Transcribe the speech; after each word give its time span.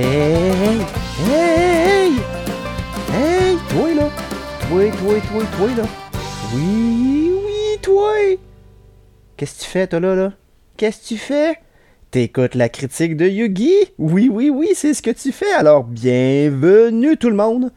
Hey! 0.00 0.78
Hey! 1.26 2.12
Hey! 3.12 3.56
Toi 3.68 3.94
là! 3.94 4.08
Toi, 4.68 4.90
toi, 4.92 5.20
toi, 5.28 5.42
toi 5.56 5.68
là! 5.76 5.82
Oui, 6.54 7.32
oui, 7.44 7.78
toi! 7.82 8.14
Qu'est-ce 9.36 9.58
que 9.58 9.64
tu 9.64 9.70
fais, 9.70 9.88
toi 9.88 9.98
là, 9.98 10.14
là? 10.14 10.32
Qu'est-ce 10.76 11.02
que 11.02 11.06
tu 11.08 11.16
fais? 11.16 11.58
T'écoutes 12.12 12.54
la 12.54 12.68
critique 12.68 13.16
de 13.16 13.26
Yugi? 13.26 13.74
Oui, 13.98 14.30
oui, 14.32 14.50
oui, 14.50 14.68
c'est 14.76 14.94
ce 14.94 15.02
que 15.02 15.10
tu 15.10 15.32
fais. 15.32 15.52
Alors, 15.58 15.82
bienvenue 15.82 17.16
tout 17.16 17.30
le 17.30 17.34
monde 17.34 17.72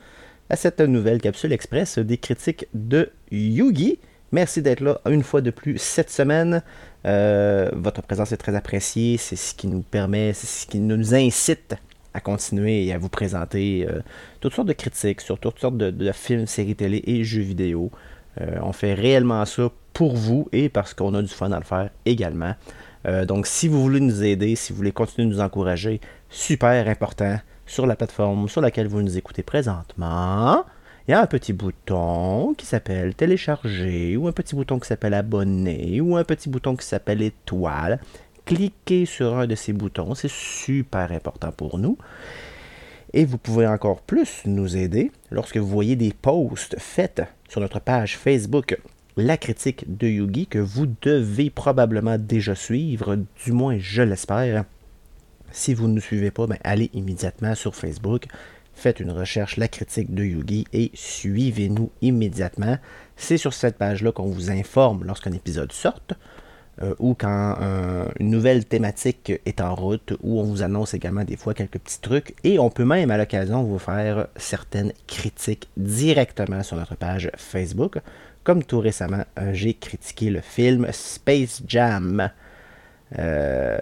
à 0.51 0.55
cette 0.55 0.79
nouvelle 0.79 1.19
capsule 1.19 1.53
express 1.53 1.97
des 1.97 2.19
critiques 2.19 2.67
de 2.75 3.09
Yugi. 3.31 3.97
Merci 4.31 4.61
d'être 4.61 4.81
là 4.81 5.01
une 5.09 5.23
fois 5.23 5.41
de 5.41 5.49
plus 5.49 5.79
cette 5.79 6.11
semaine. 6.11 6.61
Euh, 7.03 7.71
votre 7.73 8.03
présence 8.03 8.31
est 8.31 8.37
très 8.37 8.55
appréciée. 8.55 9.17
C'est 9.17 9.35
ce 9.35 9.55
qui 9.55 9.65
nous 9.65 9.81
permet, 9.81 10.33
c'est 10.33 10.45
ce 10.45 10.67
qui 10.67 10.79
nous 10.79 11.15
incite 11.15 11.73
à 12.13 12.19
continuer 12.19 12.85
et 12.85 12.93
à 12.93 12.97
vous 12.97 13.09
présenter 13.09 13.87
euh, 13.89 14.01
toutes 14.39 14.53
sortes 14.53 14.67
de 14.67 14.73
critiques 14.73 15.21
sur 15.21 15.39
toutes 15.39 15.59
sortes 15.59 15.77
de, 15.77 16.11
films, 16.11 16.47
séries 16.47 16.75
télé 16.75 17.03
et 17.05 17.23
jeux 17.23 17.41
vidéo. 17.41 17.91
Euh, 18.39 18.59
on 18.61 18.73
fait 18.73 18.93
réellement 18.93 19.45
ça 19.45 19.69
pour 19.93 20.15
vous 20.15 20.47
et 20.51 20.69
parce 20.69 20.93
qu'on 20.93 21.13
a 21.13 21.21
du 21.21 21.27
fun 21.27 21.51
à 21.51 21.59
le 21.59 21.65
faire 21.65 21.89
également. 22.05 22.55
donc 23.27 23.45
si 23.47 23.67
vous 23.67 23.81
voulez 23.81 23.99
nous 23.99 24.23
aider, 24.23 24.55
si 24.55 24.71
vous 24.71 24.77
voulez 24.77 24.91
continuer 24.91 25.27
de 25.27 25.33
nous 25.33 25.41
encourager, 25.41 25.99
super 26.29 26.87
important 26.87 27.39
sur 27.65 27.85
la 27.85 27.95
plateforme 27.95 28.47
sur 28.47 28.61
laquelle 28.61 28.87
vous 28.87 29.01
nous 29.01 29.17
écoutez 29.17 29.43
présentement 29.43 30.63
il 31.07 31.11
y 31.11 31.13
a 31.13 31.21
un 31.21 31.27
petit 31.27 31.51
bouton 31.51 32.53
qui 32.55 32.65
s'appelle 32.65 33.15
télécharger, 33.15 34.15
ou 34.17 34.27
un 34.27 34.31
petit 34.31 34.55
bouton 34.55 34.79
qui 34.79 34.87
s'appelle 34.87 35.13
abonner, 35.13 35.99
ou 35.99 36.15
un 36.15 36.23
petit 36.23 36.47
bouton 36.47 36.75
qui 36.75 36.85
s'appelle 36.85 37.21
étoile. 37.21 37.99
Cliquez 38.45 39.05
sur 39.05 39.37
un 39.37 39.47
de 39.47 39.55
ces 39.55 39.73
boutons, 39.73 40.15
c'est 40.15 40.31
super 40.31 41.11
important 41.11 41.51
pour 41.51 41.77
nous. 41.77 41.97
Et 43.13 43.25
vous 43.25 43.37
pouvez 43.37 43.67
encore 43.67 44.01
plus 44.01 44.41
nous 44.45 44.77
aider 44.77 45.11
lorsque 45.31 45.57
vous 45.57 45.67
voyez 45.67 45.95
des 45.95 46.13
posts 46.13 46.79
faits 46.79 47.21
sur 47.49 47.61
notre 47.61 47.79
page 47.79 48.17
Facebook 48.17 48.79
La 49.17 49.37
critique 49.37 49.97
de 49.97 50.07
Yugi 50.07 50.47
que 50.47 50.59
vous 50.59 50.87
devez 51.01 51.49
probablement 51.49 52.17
déjà 52.17 52.55
suivre, 52.55 53.17
du 53.43 53.51
moins 53.51 53.77
je 53.79 54.01
l'espère. 54.01 54.65
Si 55.51 55.73
vous 55.73 55.87
ne 55.87 55.93
nous 55.95 56.01
suivez 56.01 56.31
pas, 56.31 56.47
ben, 56.47 56.57
allez 56.63 56.89
immédiatement 56.93 57.55
sur 57.55 57.75
Facebook 57.75 58.27
faites 58.73 58.99
une 58.99 59.11
recherche 59.11 59.57
La 59.57 59.67
critique 59.67 60.13
de 60.13 60.23
Yugi 60.23 60.65
et 60.73 60.91
suivez-nous 60.93 61.91
immédiatement. 62.01 62.77
C'est 63.15 63.37
sur 63.37 63.53
cette 63.53 63.77
page-là 63.77 64.11
qu'on 64.11 64.25
vous 64.25 64.49
informe 64.49 65.03
lorsqu'un 65.05 65.33
épisode 65.33 65.71
sorte 65.71 66.13
euh, 66.81 66.95
ou 66.99 67.13
quand 67.13 67.57
une 68.19 68.29
nouvelle 68.29 68.65
thématique 68.65 69.33
est 69.45 69.61
en 69.61 69.75
route, 69.75 70.13
où 70.21 70.39
on 70.39 70.43
vous 70.43 70.63
annonce 70.63 70.93
également 70.93 71.23
des 71.23 71.37
fois 71.37 71.53
quelques 71.53 71.79
petits 71.79 71.99
trucs 72.01 72.35
et 72.43 72.59
on 72.59 72.69
peut 72.69 72.85
même 72.85 73.11
à 73.11 73.17
l'occasion 73.17 73.63
vous 73.63 73.79
faire 73.79 74.27
certaines 74.35 74.93
critiques 75.07 75.69
directement 75.77 76.63
sur 76.63 76.77
notre 76.77 76.95
page 76.95 77.29
Facebook. 77.37 77.99
Comme 78.43 78.63
tout 78.63 78.79
récemment, 78.79 79.23
euh, 79.39 79.51
j'ai 79.53 79.73
critiqué 79.73 80.29
le 80.29 80.41
film 80.41 80.87
Space 80.91 81.61
Jam. 81.67 82.31
Euh, 83.19 83.77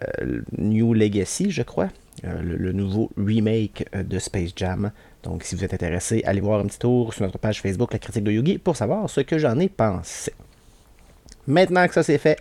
New 0.57 0.93
Legacy, 0.93 1.51
je 1.51 1.61
crois, 1.61 1.89
euh, 2.25 2.41
le, 2.41 2.71
nouveau 2.71 3.09
remake 3.17 3.87
euh, 3.95 4.03
de 4.03 4.19
Space 4.19 4.51
Jam. 4.55 4.91
Donc, 5.23 5.43
si 5.43 5.55
vous 5.55 5.63
êtes 5.63 5.73
intéressé, 5.73 6.23
allez 6.25 6.41
voir 6.41 6.59
un 6.59 6.65
petit 6.65 6.79
tour 6.79 7.13
sur 7.13 7.23
notre 7.23 7.37
page 7.37 7.61
Facebook, 7.61 7.93
La 7.93 7.99
Critique 7.99 8.23
de 8.23 8.31
Yugi, 8.31 8.57
pour 8.57 8.75
savoir 8.75 9.09
ce 9.09 9.21
que 9.21 9.37
j'en 9.37 9.57
ai 9.59 9.69
pensé. 9.69 10.33
Maintenant 11.47 11.87
que 11.87 11.93
ça 11.93 12.03
c'est 12.03 12.17
fait, 12.17 12.39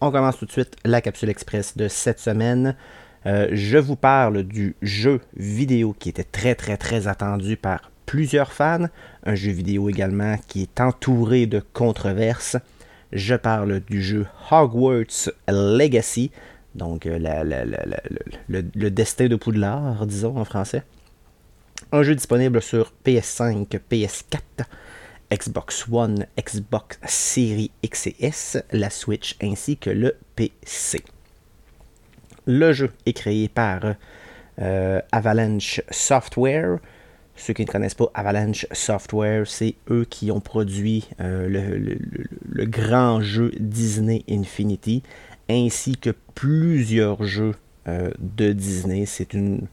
on 0.00 0.10
commence 0.10 0.38
tout 0.38 0.46
de 0.46 0.52
suite 0.52 0.76
la 0.84 1.00
capsule 1.00 1.30
express 1.30 1.76
de 1.76 1.88
cette 1.88 2.20
semaine. 2.20 2.76
Euh, 3.26 3.48
je 3.52 3.78
vous 3.78 3.96
parle 3.96 4.42
du 4.44 4.76
jeu 4.80 5.20
vidéo 5.36 5.94
qui 5.98 6.08
était 6.08 6.24
très 6.24 6.54
très 6.54 6.76
très 6.76 7.08
attendu 7.08 7.56
par 7.56 7.90
plusieurs 8.06 8.52
fans. 8.52 8.86
Un 9.24 9.34
jeu 9.34 9.50
vidéo 9.50 9.88
également 9.88 10.36
qui 10.46 10.62
est 10.62 10.80
entouré 10.80 11.46
de 11.46 11.62
controverses. 11.72 12.56
Je 13.12 13.34
parle 13.34 13.80
du 13.80 14.02
jeu 14.02 14.26
Hogwarts 14.50 15.30
Legacy, 15.48 16.30
donc, 16.78 17.06
euh, 17.06 17.18
le, 18.48 18.90
destin 18.90 19.26
de 19.26 19.36
Poudlard, 19.36 20.06
disons 20.06 20.36
en 20.38 20.44
français. 20.44 20.82
Un 21.92 22.02
jeu 22.02 22.14
disponible 22.14 22.62
sur 22.62 22.92
PS5, 23.04 23.66
PS4, 23.90 24.38
Xbox 25.32 25.86
One, 25.90 26.26
Xbox 26.38 26.98
Series 27.06 27.70
X 27.82 28.08
S, 28.20 28.58
la 28.72 28.90
Switch 28.90 29.36
ainsi 29.42 29.76
que 29.76 29.90
le 29.90 30.16
PC. 30.36 31.02
Le 32.46 32.72
jeu 32.72 32.90
est 33.04 33.12
créé 33.12 33.48
par 33.48 33.94
euh, 34.60 35.00
Avalanche 35.12 35.82
Software. 35.90 36.78
Ceux 37.36 37.52
qui 37.52 37.64
ne 37.64 37.70
connaissent 37.70 37.94
pas 37.94 38.10
Avalanche 38.14 38.66
Software, 38.72 39.46
c'est 39.46 39.76
eux 39.90 40.06
qui 40.08 40.32
ont 40.32 40.40
produit 40.40 41.08
euh, 41.20 41.48
le, 41.48 42.64
grand 42.64 43.20
jeu 43.20 43.52
Disney 43.60 44.24
Infinity 44.28 45.02
ainsi 45.48 45.96
que 45.96 46.10
plusieurs 46.34 47.22
jeux 47.22 47.54
euh, 47.86 48.10
de 48.18 48.52
Disney. 48.52 49.06
C'est 49.06 49.34
une, 49.34 49.68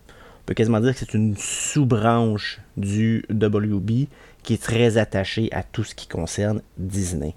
peut 0.45 0.53
quasiment 0.53 0.79
dire 0.79 0.93
que 0.93 0.99
c'est 0.99 1.13
une 1.13 1.35
sous-branche 1.37 2.59
du 2.77 3.25
WB 3.29 4.07
qui 4.43 4.53
est 4.53 4.61
très 4.61 4.97
attachée 4.97 5.49
à 5.51 5.63
tout 5.63 5.83
ce 5.83 5.95
qui 5.95 6.07
concerne 6.07 6.61
Disney. 6.77 7.33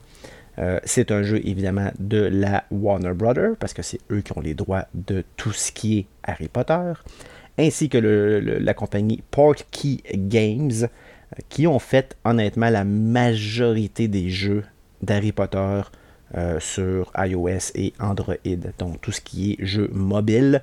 Euh, 0.58 0.80
c'est 0.84 1.12
un 1.12 1.22
jeu 1.22 1.40
évidemment 1.46 1.90
de 1.98 2.18
la 2.18 2.64
Warner 2.70 3.12
Brothers 3.14 3.56
parce 3.58 3.72
que 3.72 3.82
c'est 3.82 4.00
eux 4.10 4.20
qui 4.20 4.36
ont 4.36 4.40
les 4.40 4.54
droits 4.54 4.86
de 4.92 5.24
tout 5.36 5.52
ce 5.52 5.70
qui 5.70 5.98
est 5.98 6.06
Harry 6.24 6.48
Potter, 6.48 6.92
ainsi 7.58 7.88
que 7.88 7.98
la 7.98 8.74
compagnie 8.74 9.22
Portkey 9.30 10.02
Games 10.14 10.82
euh, 10.82 10.86
qui 11.48 11.66
ont 11.66 11.78
fait 11.78 12.16
honnêtement 12.24 12.70
la 12.70 12.84
majorité 12.84 14.08
des 14.08 14.30
jeux 14.30 14.64
d'Harry 15.00 15.32
Potter 15.32 15.82
euh, 16.36 16.58
sur 16.58 17.12
iOS 17.16 17.72
et 17.76 17.94
Android. 18.00 18.34
Donc 18.78 19.00
tout 19.00 19.12
ce 19.12 19.20
qui 19.20 19.52
est 19.52 19.64
jeu 19.64 19.88
mobile 19.92 20.62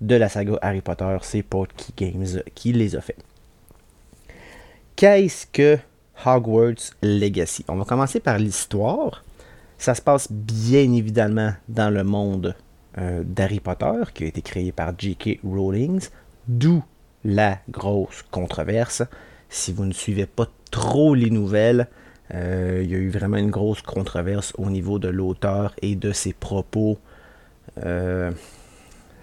de 0.00 0.14
la 0.14 0.28
saga 0.28 0.58
Harry 0.62 0.80
Potter, 0.80 1.16
c'est 1.22 1.42
Portkey 1.42 1.92
Games 1.96 2.42
qui 2.54 2.72
les 2.72 2.96
a 2.96 3.00
fait. 3.00 3.16
Qu'est-ce 4.94 5.46
que 5.46 5.78
Hogwarts 6.24 6.94
Legacy? 7.02 7.64
On 7.68 7.76
va 7.76 7.84
commencer 7.84 8.20
par 8.20 8.38
l'histoire. 8.38 9.24
Ça 9.78 9.94
se 9.94 10.02
passe 10.02 10.32
bien 10.32 10.92
évidemment 10.92 11.52
dans 11.68 11.90
le 11.90 12.02
monde 12.02 12.54
euh, 12.98 13.22
d'Harry 13.24 13.60
Potter 13.60 14.02
qui 14.14 14.24
a 14.24 14.26
été 14.26 14.40
créé 14.40 14.72
par 14.72 14.94
J.K. 14.96 15.40
Rowling, 15.44 16.00
d'où 16.48 16.82
la 17.24 17.58
grosse 17.68 18.22
controverse. 18.30 19.02
Si 19.50 19.72
vous 19.72 19.84
ne 19.84 19.92
suivez 19.92 20.26
pas 20.26 20.46
trop 20.70 21.14
les 21.14 21.28
nouvelles, 21.28 21.88
euh, 22.34 22.80
il 22.82 22.90
y 22.90 22.94
a 22.94 22.98
eu 22.98 23.10
vraiment 23.10 23.36
une 23.36 23.50
grosse 23.50 23.82
controverse 23.82 24.52
au 24.56 24.70
niveau 24.70 24.98
de 24.98 25.08
l'auteur 25.08 25.74
et 25.82 25.94
de 25.94 26.12
ses 26.12 26.32
propos 26.32 26.98
euh, 27.84 28.30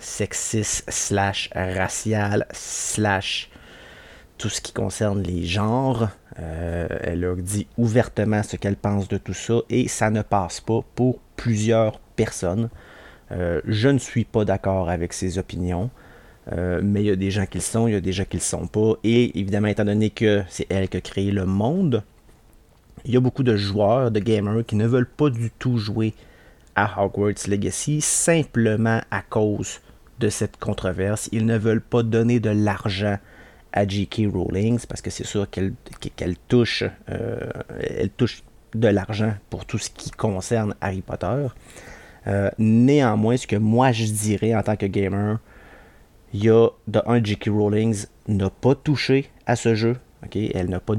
sexistes 0.03 0.83
slash 0.89 1.49
racial 1.53 2.45
slash 2.51 3.49
tout 4.37 4.49
ce 4.49 4.61
qui 4.61 4.73
concerne 4.73 5.21
les 5.21 5.45
genres. 5.45 6.09
Euh, 6.39 6.87
elle 7.01 7.25
a 7.25 7.35
dit 7.35 7.67
ouvertement 7.77 8.43
ce 8.43 8.57
qu'elle 8.57 8.75
pense 8.75 9.07
de 9.07 9.17
tout 9.17 9.33
ça 9.33 9.59
et 9.69 9.87
ça 9.87 10.09
ne 10.09 10.21
passe 10.21 10.59
pas 10.59 10.81
pour 10.95 11.19
plusieurs 11.35 11.99
personnes. 12.15 12.69
je 13.31 13.89
ne 13.89 13.97
suis 13.97 14.25
pas 14.25 14.45
d'accord 14.45 14.89
avec 14.89 15.13
ses 15.13 15.37
opinions. 15.39 15.89
mais 16.51 17.01
il 17.01 17.05
y 17.07 17.09
a 17.09 17.15
des 17.15 17.31
gens 17.31 17.45
qui 17.47 17.57
le 17.57 17.63
sont, 17.63 17.87
il 17.87 17.93
y 17.93 17.95
a 17.95 18.01
des 18.01 18.13
gens 18.13 18.25
qui 18.25 18.37
le 18.37 18.43
sont 18.43 18.67
pas. 18.67 18.93
Et 19.03 19.39
évidemment, 19.39 19.67
étant 19.67 19.85
donné 19.85 20.09
que 20.09 20.43
c'est 20.49 20.67
elle 20.69 20.87
qui 20.89 20.97
a 20.97 21.01
créé 21.01 21.31
le 21.31 21.45
monde, 21.45 22.03
il 23.05 23.13
y 23.13 23.17
a 23.17 23.19
beaucoup 23.19 23.43
de 23.43 23.55
joueurs, 23.55 24.11
de 24.11 24.19
gamers 24.19 24.65
qui 24.65 24.75
ne 24.75 24.87
veulent 24.87 25.09
pas 25.09 25.29
du 25.29 25.51
tout 25.51 25.77
jouer 25.77 26.13
à 26.75 27.03
Hogwarts 27.03 27.47
Legacy 27.47 28.01
simplement 28.01 29.01
à 29.11 29.21
cause 29.21 29.79
de 30.23 30.29
cette 30.29 30.55
controverse. 30.57 31.27
Ils 31.33 31.45
ne 31.45 31.57
veulent 31.57 31.81
pas 31.81 32.01
donner 32.01 32.39
de 32.39 32.49
l'argent 32.49 33.17
à 33.73 33.85
J.K. 33.85 34.21
Rowling 34.33 34.79
parce 34.87 35.01
que 35.01 35.09
c'est 35.09 35.25
sûr 35.25 35.49
qu'elle 35.49 35.73
touche, 36.47 36.83
euh, 37.09 37.39
elle 37.81 38.09
touche 38.09 38.43
de 38.73 38.87
l'argent 38.87 39.33
pour 39.49 39.65
tout 39.65 39.77
ce 39.77 39.89
qui 39.89 40.11
concerne 40.11 40.75
Harry 40.79 41.01
Potter. 41.01 41.47
Euh, 42.27 42.49
néanmoins, 42.57 43.35
ce 43.35 43.47
que 43.47 43.57
moi 43.57 43.91
je 43.91 44.05
dirais 44.05 44.55
en 44.55 44.63
tant 44.63 44.77
que 44.77 44.85
gamer, 44.85 45.39
il 46.33 46.45
y 46.45 46.49
a 46.49 46.69
de 46.87 47.01
un 47.05 47.21
J.K. 47.21 47.49
Rowling 47.49 47.93
n'a 48.29 48.49
pas 48.49 48.75
touché 48.75 49.29
à 49.45 49.57
ce 49.57 49.75
jeu. 49.75 49.97
Elle 50.33 50.69
n'a 50.69 50.79
pas, 50.79 50.93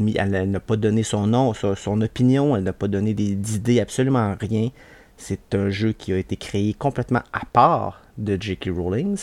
pas, 0.67 0.77
donné 0.77 1.03
son 1.03 1.27
nom, 1.27 1.55
son, 1.55 2.01
opinion, 2.03 2.55
elle 2.57 2.63
n'a 2.65 2.75
pas 2.75 2.89
donné 2.89 3.15
d'idées, 3.15 3.81
absolument 3.81 4.37
rien. 4.39 4.69
C'est 5.17 5.55
un 5.55 5.71
jeu 5.71 5.93
qui 5.93 6.13
a 6.13 6.19
été 6.19 6.37
créé 6.37 6.75
complètement 6.75 7.23
à 7.33 7.47
part 7.51 8.04
de 8.19 8.41
J.K. 8.41 8.71
Rowling. 8.75 9.17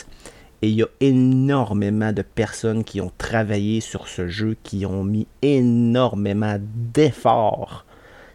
Et 0.62 0.70
il 0.70 0.76
y 0.76 0.84
a 0.84 0.90
énormément 1.00 2.12
de 2.12 2.22
personnes 2.22 2.84
qui 2.84 3.02
ont 3.02 3.12
travaillé 3.18 3.82
sur 3.82 4.08
ce 4.08 4.28
jeu, 4.28 4.56
qui 4.62 4.86
ont 4.86 5.04
mis 5.04 5.28
énormément 5.42 6.58
d'efforts 6.60 7.86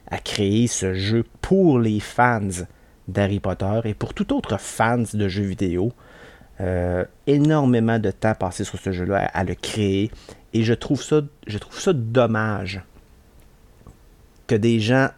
à 0.08 0.18
créer 0.18 0.66
ce 0.66 0.94
jeu 0.94 1.24
pour 1.40 1.78
les 1.78 2.00
fans 2.00 2.48
d'Harry 3.06 3.38
Potter 3.38 3.80
et 3.84 3.94
pour 3.94 4.14
tout 4.14 4.34
autre 4.34 4.58
fans 4.58 5.04
de 5.12 5.28
jeux 5.28 5.44
vidéo. 5.44 5.92
euh, 6.60 7.04
énormément 7.26 7.98
de 7.98 8.10
temps 8.10 8.34
passé 8.34 8.64
sur 8.64 8.78
ce 8.78 8.92
jeu-là 8.92 9.30
à, 9.32 9.44
le 9.44 9.54
créer. 9.54 10.10
Et 10.54 10.62
je 10.62 10.72
trouve 10.72 11.02
ça, 11.02 11.20
je 11.46 11.58
trouve 11.58 11.78
ça 11.78 11.92
dommage 11.92 12.82
que 14.46 14.54
des 14.54 14.80
gens 14.80 15.08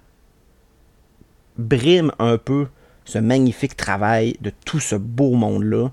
briment 1.56 2.12
un 2.18 2.38
peu 2.38 2.66
ce 3.08 3.18
magnifique 3.18 3.74
travail 3.74 4.36
de 4.42 4.52
tout 4.66 4.80
ce 4.80 4.94
beau 4.94 5.32
monde-là 5.32 5.88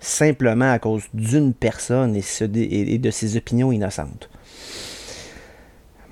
simplement 0.00 0.72
à 0.72 0.80
cause 0.80 1.04
d'une 1.14 1.54
personne 1.54 2.16
et, 2.16 2.98
de 2.98 3.10
ses 3.12 3.36
opinions 3.36 3.70
innocentes. 3.70 4.28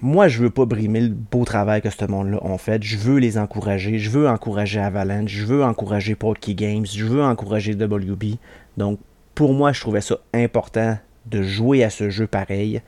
Moi, 0.01 0.29
je 0.29 0.41
veux 0.41 0.51
pas 0.51 0.65
brimer 0.65 1.01
le 1.01 1.09
beau 1.09 1.45
travail 1.45 1.83
que 1.83 1.91
ce 1.91 2.05
monde-là 2.05 2.39
ont 2.43 2.59
fait. 2.59 2.81
Je 2.85 2.97
veux 2.97 3.19
les 3.19 3.37
encourager. 3.37 3.99
Je 3.99 4.11
veux 4.11 4.29
encourager 4.29 4.79
Avalanche. 4.79 5.31
Je 5.31 5.45
veux 5.45 5.65
encourager 5.65 6.15
Portkey 6.15 6.55
Games. 6.55 6.87
Je 6.87 7.05
veux 7.05 7.23
encourager 7.23 7.73
WB. 7.73 8.37
Donc, 8.77 9.01
pour 9.35 9.55
moi, 9.55 9.73
je 9.73 9.81
trouvais 9.81 10.03
ça 10.03 10.19
important 10.33 10.99
de 11.27 11.43
jouer 11.43 11.83
à 11.83 11.91
ce 11.91 12.11
jeu 12.11 12.29
pareil, 12.29 12.81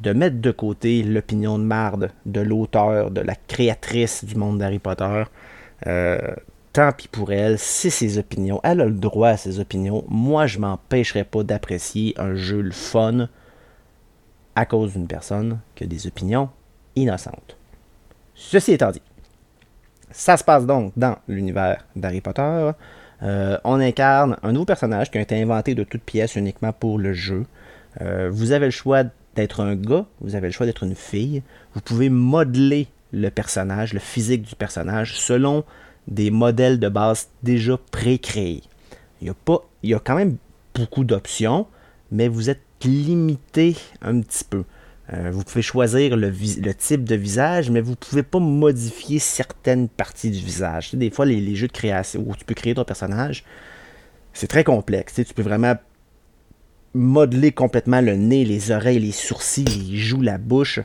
de 0.00 0.12
mettre 0.14 0.40
de 0.40 0.50
côté 0.52 1.02
l'opinion 1.02 1.58
de 1.58 1.64
marde 1.64 2.12
de 2.24 2.40
l'auteur, 2.40 3.10
de 3.10 3.20
la 3.20 3.34
créatrice 3.34 4.24
du 4.24 4.36
monde 4.36 4.58
d'Harry 4.58 4.78
Potter. 4.78 5.24
Euh, 5.86 6.18
tant 6.72 6.92
pis 6.92 7.08
pour 7.08 7.32
elle, 7.32 7.58
c'est 7.58 7.90
ses 7.90 8.18
opinions. 8.18 8.60
Elle 8.62 8.80
a 8.80 8.86
le 8.86 8.92
droit 8.92 9.30
à 9.30 9.36
ses 9.36 9.60
opinions. 9.60 10.04
Moi, 10.08 10.46
je 10.46 10.58
m'empêcherai 10.58 11.24
pas 11.24 11.42
d'apprécier 11.42 12.14
un 12.18 12.34
jeu 12.34 12.60
le 12.60 12.70
fun 12.70 13.28
à 14.54 14.66
cause 14.66 14.92
d'une 14.92 15.06
personne 15.06 15.60
qui 15.74 15.84
a 15.84 15.86
des 15.86 16.06
opinions 16.06 16.50
innocentes. 16.96 17.56
Ceci 18.34 18.72
étant 18.72 18.90
dit, 18.90 19.02
ça 20.10 20.36
se 20.36 20.44
passe 20.44 20.66
donc 20.66 20.92
dans 20.96 21.16
l'univers 21.28 21.86
d'Harry 21.94 22.20
Potter. 22.20 22.70
Euh, 23.22 23.58
on 23.64 23.80
incarne 23.80 24.36
un 24.42 24.52
nouveau 24.52 24.64
personnage 24.64 25.10
qui 25.10 25.18
a 25.18 25.20
été 25.20 25.40
inventé 25.40 25.74
de 25.74 25.84
toutes 25.84 26.02
pièces 26.02 26.36
uniquement 26.36 26.72
pour 26.72 26.98
le 26.98 27.12
jeu. 27.12 27.44
Euh, 28.00 28.30
vous 28.32 28.52
avez 28.52 28.66
le 28.66 28.70
choix 28.70 29.04
d'être 29.36 29.60
un 29.60 29.74
gars, 29.76 30.06
vous 30.20 30.34
avez 30.34 30.48
le 30.48 30.52
choix 30.52 30.66
d'être 30.66 30.84
une 30.84 30.94
fille. 30.94 31.42
Vous 31.74 31.80
pouvez 31.80 32.08
modeler 32.08 32.88
le 33.12 33.28
personnage, 33.28 33.92
le 33.92 34.00
physique 34.00 34.42
du 34.42 34.54
personnage, 34.54 35.18
selon 35.18 35.64
des 36.08 36.30
modèles 36.30 36.78
de 36.78 36.88
base 36.88 37.28
déjà 37.42 37.78
pré-créés. 37.90 38.62
Il 39.22 39.32
y, 39.82 39.94
a 39.94 39.98
quand 39.98 40.14
même 40.14 40.36
beaucoup 40.74 41.04
d'options, 41.04 41.66
mais 42.10 42.28
vous 42.28 42.48
êtes 42.50 42.62
limité 42.84 43.76
un 44.00 44.20
petit 44.20 44.44
peu. 44.44 44.64
Euh, 45.12 45.30
vous 45.32 45.42
pouvez 45.42 45.62
choisir 45.62 46.16
le, 46.16 46.32
type 46.74 47.04
de 47.04 47.14
visage, 47.16 47.70
mais 47.70 47.80
vous 47.80 47.90
ne 47.90 47.96
pouvez 47.96 48.22
pas 48.22 48.38
modifier 48.38 49.18
certaines 49.18 49.88
parties 49.88 50.30
du 50.30 50.38
visage. 50.38 50.94
des 50.94 51.10
fois, 51.10 51.26
les, 51.26 51.54
jeux 51.54 51.66
de 51.66 51.72
création 51.72 52.24
où 52.26 52.34
tu 52.34 52.44
peux 52.44 52.54
créer 52.54 52.74
ton 52.74 52.84
personnage, 52.84 53.44
c'est 54.32 54.46
très 54.46 54.64
complexe. 54.64 55.14
Tu, 55.14 55.34
peux 55.34 55.42
vraiment 55.42 55.74
modeler 56.94 57.52
complètement 57.52 58.00
le 58.00 58.14
nez, 58.16 58.44
les 58.44 58.70
oreilles, 58.70 59.00
les 59.00 59.12
sourcils, 59.12 59.64
les 59.64 59.96
joues, 59.96 60.22
la 60.22 60.38
bouche. 60.38 60.80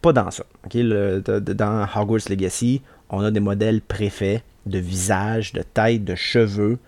Pas 0.00 0.12
dans 0.12 0.30
ça. 0.30 0.44
dans 0.72 1.86
Hogwarts 1.94 2.30
Legacy, 2.30 2.80
on 3.10 3.20
a 3.20 3.30
des 3.30 3.40
modèles 3.40 3.80
préfaits 3.80 4.42
de 4.66 4.78
visage, 4.78 5.52
de 5.52 5.62
tête, 5.62 6.04
de 6.04 6.14
cheveux. 6.14 6.78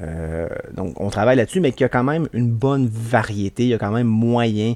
Euh, 0.00 0.48
donc, 0.74 1.00
on 1.00 1.10
travaille 1.10 1.36
là-dessus, 1.36 1.60
mais 1.60 1.72
qu'il 1.72 1.82
y 1.82 1.84
a 1.84 1.88
quand 1.88 2.04
même 2.04 2.28
une 2.32 2.50
bonne 2.50 2.86
variété. 2.86 3.64
Il 3.64 3.68
y 3.68 3.74
a 3.74 3.78
quand 3.78 3.92
même 3.92 4.06
moyen 4.06 4.74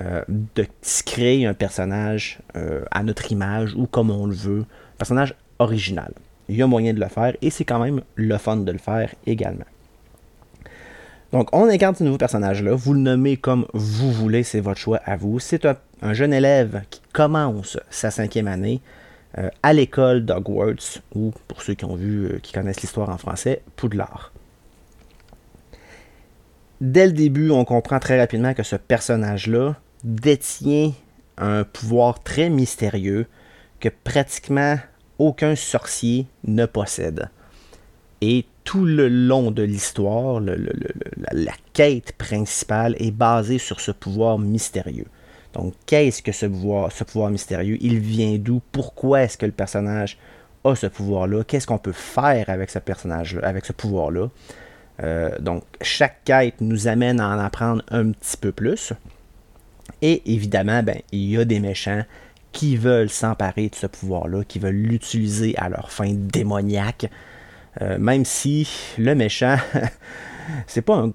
euh, 0.00 0.22
de 0.28 0.66
créer 1.06 1.46
un 1.46 1.54
personnage 1.54 2.38
euh, 2.56 2.84
à 2.90 3.02
notre 3.02 3.32
image 3.32 3.74
ou 3.74 3.86
comme 3.86 4.10
on 4.10 4.26
le 4.26 4.34
veut. 4.34 4.60
Un 4.60 4.98
personnage 4.98 5.34
original. 5.58 6.12
Il 6.48 6.56
y 6.56 6.62
a 6.62 6.66
moyen 6.66 6.94
de 6.94 7.00
le 7.00 7.08
faire 7.08 7.34
et 7.42 7.50
c'est 7.50 7.64
quand 7.64 7.78
même 7.78 8.02
le 8.14 8.38
fun 8.38 8.58
de 8.58 8.72
le 8.72 8.78
faire 8.78 9.14
également. 9.26 9.64
Donc, 11.32 11.54
on 11.54 11.68
incarne 11.68 11.94
ce 11.94 12.04
nouveau 12.04 12.16
personnage-là. 12.16 12.74
Vous 12.74 12.94
le 12.94 13.00
nommez 13.00 13.36
comme 13.36 13.66
vous 13.74 14.10
voulez, 14.12 14.42
c'est 14.42 14.60
votre 14.60 14.80
choix 14.80 14.98
à 15.04 15.16
vous. 15.16 15.38
C'est 15.38 15.66
un, 15.66 16.12
jeune 16.14 16.32
élève 16.32 16.82
qui 16.88 17.02
commence 17.12 17.78
sa 17.90 18.10
cinquième 18.10 18.48
année 18.48 18.80
euh, 19.36 19.50
à 19.62 19.74
l'école 19.74 20.24
d'Hogwarts, 20.24 21.02
ou 21.14 21.32
pour 21.48 21.62
ceux 21.62 21.74
qui 21.74 21.84
ont 21.84 21.96
vu, 21.96 22.24
euh, 22.24 22.38
qui 22.42 22.52
connaissent 22.52 22.80
l'histoire 22.80 23.10
en 23.10 23.18
français, 23.18 23.62
Poudlard. 23.76 24.32
Dès 26.80 27.06
le 27.06 27.12
début, 27.12 27.50
on 27.50 27.64
comprend 27.64 27.98
très 27.98 28.18
rapidement 28.18 28.54
que 28.54 28.62
ce 28.62 28.76
personnage-là 28.76 29.76
détient 30.04 30.92
un 31.36 31.64
pouvoir 31.64 32.22
très 32.22 32.50
mystérieux 32.50 33.26
que 33.80 33.88
pratiquement 33.88 34.78
aucun 35.18 35.56
sorcier 35.56 36.26
ne 36.44 36.66
possède. 36.66 37.28
Et 38.20 38.46
tout 38.64 38.84
le 38.84 39.08
long 39.08 39.50
de 39.50 39.62
l'histoire, 39.62 40.40
la, 40.40 41.52
quête 41.72 42.12
principale 42.12 42.96
est 42.98 43.10
basée 43.10 43.58
sur 43.58 43.80
ce 43.80 43.92
pouvoir 43.92 44.38
mystérieux. 44.38 45.06
Donc, 45.58 45.74
qu'est-ce 45.86 46.22
que 46.22 46.30
ce 46.30 46.46
pouvoir, 46.46 46.92
ce 46.92 47.28
mystérieux? 47.30 47.78
Il 47.80 47.98
vient 47.98 48.36
d'où? 48.38 48.62
Pourquoi 48.70 49.22
est-ce 49.22 49.36
que 49.36 49.44
le 49.44 49.50
personnage 49.50 50.16
a 50.62 50.76
ce 50.76 50.86
pouvoir-là? 50.86 51.42
Qu'est-ce 51.42 51.66
qu'on 51.66 51.78
peut 51.78 51.90
faire 51.90 52.48
avec 52.48 52.70
ce 52.70 52.78
personnage-là, 52.78 53.44
avec 53.44 53.66
ce 53.66 53.72
pouvoir-là? 53.72 54.28
Euh, 55.02 55.36
Donc, 55.40 55.64
chaque 55.82 56.22
quête 56.24 56.60
nous 56.60 56.86
amène 56.86 57.18
à 57.18 57.28
en 57.28 57.40
apprendre 57.40 57.82
un 57.90 58.12
petit 58.12 58.36
peu 58.36 58.52
plus. 58.52 58.92
Et 60.00 60.32
évidemment, 60.32 60.84
ben, 60.84 61.00
il 61.10 61.28
y 61.28 61.36
a 61.36 61.44
des 61.44 61.58
méchants 61.58 62.04
qui 62.52 62.76
veulent 62.76 63.10
s'emparer 63.10 63.68
de 63.68 63.74
ce 63.74 63.88
pouvoir-là, 63.88 64.44
qui 64.44 64.60
veulent 64.60 64.76
l'utiliser 64.76 65.56
à 65.58 65.68
leur 65.68 65.90
fin 65.90 66.12
démoniaque. 66.14 67.10
Euh, 67.82 67.98
même 67.98 68.24
si 68.24 68.68
le 68.96 69.16
méchant, 69.16 69.56
c'est 70.68 70.82
pas 70.82 70.98
un 70.98 71.12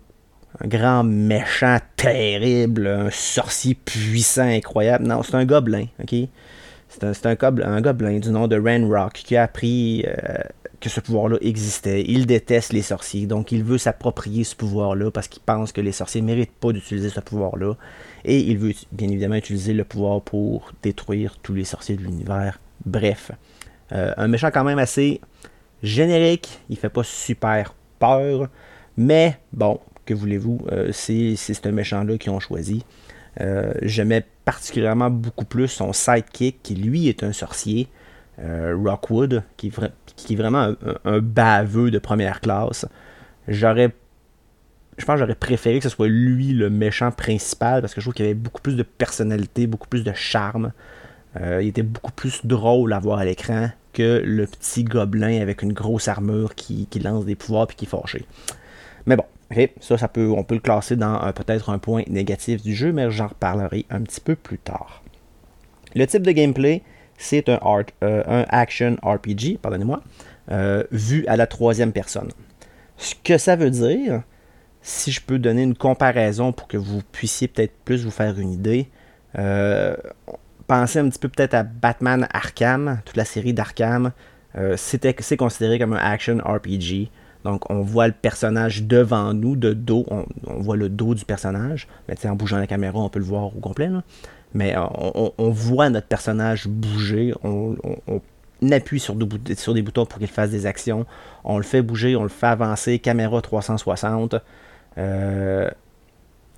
un 0.61 0.67
grand 0.67 1.03
méchant 1.03 1.77
terrible, 1.95 2.87
un 2.87 3.09
sorcier 3.09 3.75
puissant, 3.75 4.47
incroyable. 4.47 5.05
Non, 5.05 5.23
c'est 5.23 5.35
un 5.35 5.45
gobelin, 5.45 5.85
ok? 6.01 6.15
C'est 6.89 7.03
un, 7.25 7.35
un, 7.63 7.81
gobelin 7.81 8.19
du 8.19 8.29
nom 8.29 8.47
de 8.47 8.55
Ranrock 8.55 9.13
qui 9.13 9.35
a 9.35 9.43
appris 9.43 10.05
euh, 10.05 10.37
que 10.79 10.89
ce 10.89 10.99
pouvoir-là 10.99 11.37
existait. 11.41 12.03
Il 12.07 12.27
déteste 12.27 12.71
les 12.71 12.83
sorciers, 12.83 13.25
donc 13.25 13.51
il 13.51 13.63
veut 13.63 13.79
s'approprier 13.79 14.43
ce 14.43 14.55
pouvoir-là 14.55 15.09
parce 15.09 15.27
qu'il 15.27 15.41
pense 15.41 15.71
que 15.71 15.81
les 15.81 15.91
sorciers 15.91 16.21
ne 16.21 16.27
méritent 16.27 16.51
pas 16.51 16.71
d'utiliser 16.71 17.09
ce 17.09 17.19
pouvoir-là. 17.19 17.73
Et 18.25 18.39
il 18.39 18.59
veut 18.59 18.73
bien 18.91 19.09
évidemment 19.09 19.35
utiliser 19.35 19.73
le 19.73 19.85
pouvoir 19.85 20.21
pour 20.21 20.71
détruire 20.83 21.37
tous 21.41 21.53
les 21.53 21.63
sorciers 21.63 21.95
de 21.95 22.03
l'univers. 22.03 22.59
Bref, 22.85 23.31
euh, 23.91 24.13
un 24.17 24.27
méchant 24.27 24.51
quand 24.53 24.63
même 24.63 24.79
assez 24.79 25.19
générique, 25.81 26.59
il 26.69 26.77
fait 26.77 26.89
pas 26.89 27.03
super 27.03 27.73
peur, 27.97 28.49
mais 28.97 29.39
bon, 29.51 29.79
que 30.05 30.13
voulez-vous, 30.13 30.65
euh, 30.71 30.89
c'est 30.91 31.35
ce 31.35 31.69
méchant-là 31.69 32.17
qu'ils 32.17 32.31
ont 32.31 32.39
choisi. 32.39 32.85
Euh, 33.41 33.73
j'aimais 33.81 34.25
particulièrement 34.45 35.09
beaucoup 35.09 35.45
plus 35.45 35.67
son 35.67 35.93
sidekick, 35.93 36.61
qui 36.61 36.75
lui 36.75 37.07
est 37.07 37.23
un 37.23 37.33
sorcier, 37.33 37.87
euh, 38.39 38.75
Rockwood, 38.77 39.43
qui, 39.57 39.67
est 39.67 40.35
vraiment 40.35 40.73
un, 41.05 41.19
baveux 41.19 41.91
de 41.91 41.99
première 41.99 42.41
classe. 42.41 42.85
J'aurais 43.47 43.93
je 44.99 45.05
pense 45.05 45.15
que 45.15 45.21
j'aurais 45.21 45.33
préféré 45.33 45.79
que 45.79 45.83
ce 45.83 45.89
soit 45.89 46.07
lui 46.07 46.53
le 46.53 46.69
méchant 46.69 47.09
principal 47.09 47.81
parce 47.81 47.95
que 47.95 47.99
je 47.99 48.05
trouve 48.05 48.13
qu'il 48.13 48.25
avait 48.25 48.35
beaucoup 48.35 48.61
plus 48.61 48.75
de 48.75 48.83
personnalité, 48.83 49.65
beaucoup 49.65 49.87
plus 49.87 50.03
de 50.03 50.13
charme. 50.13 50.71
il 51.35 51.67
était 51.67 51.81
beaucoup 51.81 52.11
plus 52.11 52.45
drôle 52.45 52.93
à 52.93 52.99
voir 52.99 53.17
à 53.17 53.25
l'écran 53.25 53.71
que 53.93 54.21
le 54.23 54.45
petit 54.45 54.83
gobelin 54.83 55.41
avec 55.41 55.63
une 55.63 55.73
grosse 55.73 56.07
armure 56.07 56.53
qui, 56.53 56.87
lance 57.03 57.25
des 57.25 57.33
pouvoirs 57.35 57.67
et 57.71 57.73
qui 57.73 57.85
est 57.85 57.87
fâché. 57.87 58.25
Mais 59.05 59.15
bon, 59.15 59.25
ça, 59.79 60.07
peut, 60.07 60.29
on 60.29 60.43
peut 60.43 60.55
le 60.55 60.61
classer 60.61 60.95
dans 60.95 61.19
peut-être 61.33 61.69
un 61.69 61.77
point 61.77 62.03
négatif 62.07 62.61
du 62.61 62.73
jeu, 62.73 62.91
mais 62.91 63.11
j'en 63.11 63.27
reparlerai 63.27 63.85
un 63.89 64.01
petit 64.01 64.21
peu 64.21 64.35
plus 64.35 64.57
tard. 64.57 65.03
Le 65.95 66.07
type 66.07 66.23
de 66.23 66.31
gameplay, 66.31 66.81
c'est 67.17 67.49
un, 67.49 67.59
euh, 68.03 68.45
action 68.49 68.97
RPG, 69.03 69.59
pardonnez-moi, 69.61 70.01
euh, 70.51 70.83
vu 70.91 71.25
à 71.27 71.37
la 71.37 71.47
troisième 71.47 71.91
personne. 71.91 72.29
Ce 72.97 73.15
que 73.23 73.37
ça 73.37 73.55
veut 73.55 73.69
dire, 73.69 74.23
si 74.81 75.11
je 75.11 75.21
peux 75.21 75.39
donner 75.39 75.63
une 75.63 75.75
comparaison 75.75 76.51
pour 76.51 76.67
que 76.67 76.77
vous 76.77 77.01
puissiez 77.11 77.47
peut-être 77.47 77.73
plus 77.85 78.03
vous 78.03 78.11
faire 78.11 78.37
une 78.39 78.51
idée, 78.51 78.89
euh, 79.37 79.95
pensez 80.67 80.99
un 80.99 81.09
petit 81.09 81.19
peu 81.19 81.29
peut-être 81.29 81.53
à 81.53 81.63
Batman 81.63 82.27
Arkham, 82.33 83.01
toute 83.05 83.17
la 83.17 83.25
série 83.25 83.53
d'Arkham. 83.53 84.11
c'est 84.75 85.37
considéré 85.37 85.79
comme 85.79 85.93
un 85.93 85.97
action 85.97 86.37
RPG. 86.37 87.09
Donc, 87.43 87.69
on 87.69 87.81
voit 87.81 88.07
le 88.07 88.13
personnage 88.13 88.83
devant 88.83 89.33
nous, 89.33 89.55
de 89.55 89.73
dos, 89.73 90.05
on, 90.09 90.25
voit 90.61 90.77
le 90.77 90.89
dos 90.89 91.13
du 91.13 91.25
personnage. 91.25 91.87
Mais 92.07 92.15
en 92.25 92.35
bougeant 92.35 92.57
la 92.57 92.67
caméra, 92.67 92.99
on 92.99 93.09
peut 93.09 93.19
le 93.19 93.25
voir 93.25 93.45
au 93.45 93.59
complet. 93.59 93.89
Mais 94.53 94.75
euh, 94.77 94.81
on, 95.37 95.49
voit 95.49 95.89
notre 95.89 96.07
personnage 96.07 96.67
bouger, 96.67 97.33
on, 97.43 97.75
appuie 98.71 98.99
sur, 98.99 99.15
des 99.15 99.81
boutons 99.81 100.05
pour 100.05 100.19
qu'il 100.19 100.27
fasse 100.27 100.51
des 100.51 100.65
actions, 100.65 101.05
on 101.43 101.57
le 101.57 101.63
fait 101.63 101.81
bouger, 101.81 102.15
on 102.15 102.23
le 102.23 102.29
fait 102.29 102.47
avancer, 102.47 102.99
caméra 102.99 103.41
360. 103.41 104.35
Euh, 104.97 105.69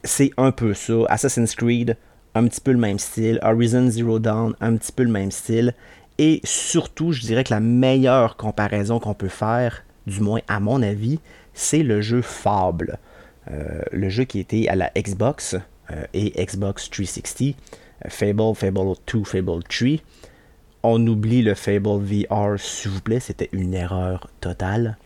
c'est 0.03 0.31
un 0.37 0.51
peu 0.51 0.73
ça. 0.73 0.93
Assassin's 1.07 1.55
Creed, 1.55 1.97
un 2.35 2.47
petit 2.47 2.61
peu 2.61 2.71
le 2.71 2.77
même 2.77 2.99
style. 2.99 3.39
Horizon 3.41 3.89
Zero 3.89 4.19
Dawn, 4.19 4.53
un 4.61 4.75
petit 4.75 4.91
peu 4.91 5.03
le 5.03 5.11
même 5.11 5.31
style. 5.31 5.73
Et 6.17 6.41
surtout, 6.43 7.11
je 7.11 7.21
dirais 7.21 7.43
que 7.43 7.53
la 7.53 7.59
meilleure 7.59 8.37
comparaison 8.37 8.99
qu'on 8.99 9.13
peut 9.13 9.27
faire, 9.27 9.83
du 10.07 10.21
moins 10.21 10.41
à 10.47 10.59
mon 10.59 10.81
avis, 10.81 11.19
c'est 11.53 11.83
le 11.83 12.01
jeu 12.01 12.21
Fable. 12.21 12.97
le 13.47 14.09
jeu 14.09 14.23
qui 14.23 14.39
était 14.39 14.67
à 14.67 14.75
la 14.75 14.91
Xbox 14.95 15.55
et 16.13 16.43
Xbox 16.43 16.89
360, 16.89 17.55
Fable, 18.07 18.55
Fable 18.55 18.93
2, 19.07 19.23
Fable 19.23 19.63
3. 19.63 19.87
On 20.83 21.07
oublie 21.07 21.41
le 21.41 21.55
Fable 21.55 21.99
VR, 21.99 22.59
s'il 22.59 22.91
vous 22.91 23.01
plaît, 23.01 23.19
c'était 23.19 23.49
une 23.53 23.73
erreur 23.73 24.29
totale. 24.39 24.97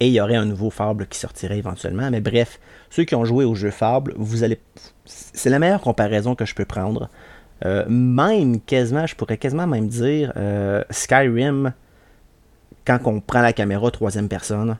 Et 0.00 0.08
il 0.08 0.12
y 0.12 0.20
aurait 0.20 0.36
un 0.36 0.44
nouveau 0.44 0.70
Fable 0.70 1.06
qui 1.06 1.18
sortirait 1.18 1.58
éventuellement. 1.58 2.10
Mais 2.10 2.20
bref, 2.20 2.60
ceux 2.90 3.04
qui 3.04 3.14
ont 3.14 3.24
joué 3.24 3.44
au 3.44 3.54
jeu 3.54 3.70
Fable, 3.70 4.14
vous 4.16 4.44
allez. 4.44 4.58
C'est 5.04 5.50
la 5.50 5.58
meilleure 5.58 5.80
comparaison 5.80 6.34
que 6.34 6.44
je 6.44 6.54
peux 6.54 6.64
prendre. 6.64 7.10
Euh, 7.64 7.84
même 7.88 8.60
quasiment, 8.60 9.06
je 9.06 9.16
pourrais 9.16 9.36
quasiment 9.36 9.66
même 9.66 9.88
dire 9.88 10.32
euh, 10.36 10.84
Skyrim, 10.90 11.72
quand 12.88 12.98
on 13.04 13.20
prend 13.20 13.42
la 13.42 13.52
caméra 13.52 13.90
troisième 13.90 14.28
personne, 14.28 14.78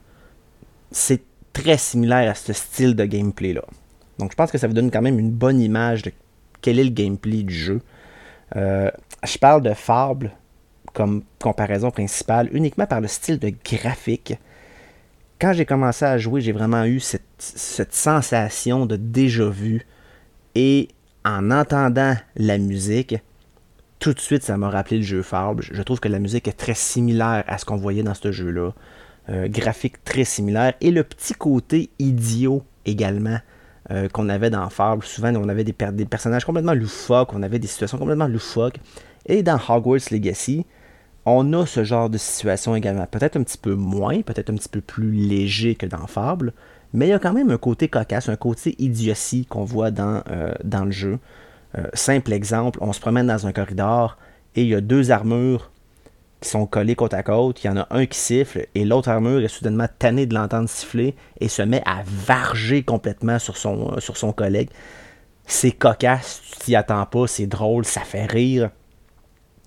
c'est 0.90 1.20
très 1.52 1.76
similaire 1.76 2.30
à 2.30 2.34
ce 2.34 2.54
style 2.54 2.96
de 2.96 3.04
gameplay-là. 3.04 3.62
Donc 4.18 4.30
je 4.32 4.36
pense 4.36 4.50
que 4.50 4.56
ça 4.56 4.66
vous 4.66 4.72
donne 4.72 4.90
quand 4.90 5.02
même 5.02 5.18
une 5.18 5.30
bonne 5.30 5.60
image 5.60 6.02
de 6.02 6.12
quel 6.62 6.78
est 6.78 6.84
le 6.84 6.90
gameplay 6.90 7.42
du 7.42 7.54
jeu. 7.54 7.82
Euh, 8.56 8.90
je 9.24 9.36
parle 9.36 9.62
de 9.62 9.74
Fable 9.74 10.32
comme 10.94 11.22
comparaison 11.38 11.90
principale 11.90 12.48
uniquement 12.52 12.86
par 12.86 13.02
le 13.02 13.08
style 13.08 13.38
de 13.38 13.52
graphique. 13.62 14.34
Quand 15.38 15.52
j'ai 15.52 15.66
commencé 15.66 16.06
à 16.06 16.16
jouer, 16.16 16.40
j'ai 16.40 16.52
vraiment 16.52 16.84
eu 16.84 17.00
cette, 17.00 17.22
cette 17.36 17.94
sensation 17.94 18.86
de 18.86 18.96
déjà 18.96 19.50
vu 19.50 19.86
et 20.54 20.88
en 21.26 21.50
entendant 21.50 22.14
la 22.36 22.56
musique, 22.56 23.16
tout 23.98 24.12
de 24.12 24.20
suite, 24.20 24.42
ça 24.42 24.56
m'a 24.56 24.70
rappelé 24.70 24.98
le 24.98 25.02
jeu 25.02 25.22
Fable. 25.22 25.64
Je 25.70 25.82
trouve 25.82 26.00
que 26.00 26.08
la 26.08 26.18
musique 26.18 26.48
est 26.48 26.52
très 26.52 26.74
similaire 26.74 27.44
à 27.46 27.58
ce 27.58 27.64
qu'on 27.64 27.76
voyait 27.76 28.02
dans 28.02 28.14
ce 28.14 28.32
jeu-là. 28.32 28.72
Euh, 29.30 29.48
graphique 29.48 30.02
très 30.04 30.24
similaire. 30.24 30.74
Et 30.80 30.90
le 30.90 31.04
petit 31.04 31.34
côté 31.34 31.90
idiot 31.98 32.62
également 32.86 33.38
euh, 33.90 34.08
qu'on 34.08 34.28
avait 34.28 34.50
dans 34.50 34.68
Fable. 34.70 35.04
Souvent, 35.04 35.34
on 35.34 35.48
avait 35.48 35.64
des, 35.64 35.72
personnages 35.72 36.44
complètement 36.44 36.74
loufoques, 36.74 37.34
on 37.34 37.42
avait 37.42 37.58
des 37.58 37.66
situations 37.66 37.98
complètement 37.98 38.28
loufoques. 38.28 38.78
Et 39.26 39.42
dans 39.42 39.58
Hogwarts 39.68 40.10
Legacy, 40.10 40.64
on 41.26 41.52
a 41.52 41.66
ce 41.66 41.84
genre 41.84 42.08
de 42.08 42.16
situation 42.16 42.74
également. 42.74 43.06
Peut-être 43.06 43.36
un 43.36 43.42
petit 43.42 43.58
peu 43.58 43.74
moins, 43.74 44.22
peut-être 44.22 44.50
un 44.50 44.54
petit 44.54 44.68
peu 44.68 44.80
plus 44.80 45.10
léger 45.10 45.74
que 45.74 45.84
dans 45.84 46.06
Fable, 46.06 46.54
mais 46.94 47.06
il 47.06 47.10
y 47.10 47.12
a 47.14 47.18
quand 47.18 47.34
même 47.34 47.50
un 47.50 47.58
côté 47.58 47.88
cocasse, 47.88 48.28
un 48.28 48.36
côté 48.36 48.74
idiotie 48.78 49.44
qu'on 49.44 49.64
voit 49.64 49.90
dans, 49.90 50.22
euh, 50.30 50.54
dans 50.64 50.84
le 50.84 50.90
jeu. 50.90 51.18
Euh, 51.76 51.86
simple 51.92 52.32
exemple, 52.32 52.78
on 52.82 52.92
se 52.92 53.00
promène 53.00 53.26
dans 53.26 53.46
un 53.46 53.52
corridor 53.52 54.16
et 54.54 54.62
il 54.62 54.68
y 54.68 54.74
a 54.74 54.80
deux 54.80 55.10
armures 55.10 55.70
qui 56.40 56.48
sont 56.48 56.66
collées 56.66 56.94
côte 56.94 57.14
à 57.14 57.22
côte. 57.22 57.62
Il 57.62 57.66
y 57.66 57.70
en 57.70 57.76
a 57.76 57.86
un 57.90 58.06
qui 58.06 58.18
siffle 58.18 58.66
et 58.74 58.84
l'autre 58.84 59.08
armure 59.08 59.40
est 59.40 59.48
soudainement 59.48 59.88
tannée 59.98 60.26
de 60.26 60.34
l'entendre 60.34 60.68
siffler 60.68 61.14
et 61.40 61.48
se 61.48 61.62
met 61.62 61.82
à 61.84 62.02
varger 62.04 62.82
complètement 62.82 63.38
sur 63.38 63.56
son, 63.56 63.96
euh, 63.96 64.32
collègue. 64.32 64.70
C'est 65.46 65.72
cocasse, 65.72 66.42
tu 66.52 66.58
t'y 66.58 66.76
attends 66.76 67.06
pas, 67.06 67.26
c'est 67.26 67.46
drôle, 67.46 67.84
ça 67.84 68.02
fait 68.02 68.26
rire. 68.26 68.70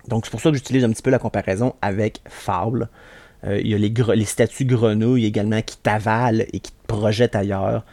Donc 0.08 0.24
c'est 0.24 0.30
pour 0.30 0.40
ça 0.40 0.50
que 0.50 0.56
j'utilise 0.56 0.84
un 0.84 0.90
petit 0.90 1.02
peu 1.02 1.10
la 1.10 1.18
comparaison 1.18 1.74
avec 1.82 2.20
Fable. 2.28 2.88
Euh, 3.44 3.60
il 3.60 3.68
y 3.68 3.74
a 3.74 3.78
les, 3.78 3.92
les, 4.14 4.24
statues 4.24 4.64
grenouilles 4.64 5.26
également 5.26 5.62
qui 5.62 5.76
t'avalent 5.76 6.44
et 6.52 6.60
qui 6.60 6.70
te 6.70 6.86
projettent 6.86 7.34
ailleurs. 7.34 7.84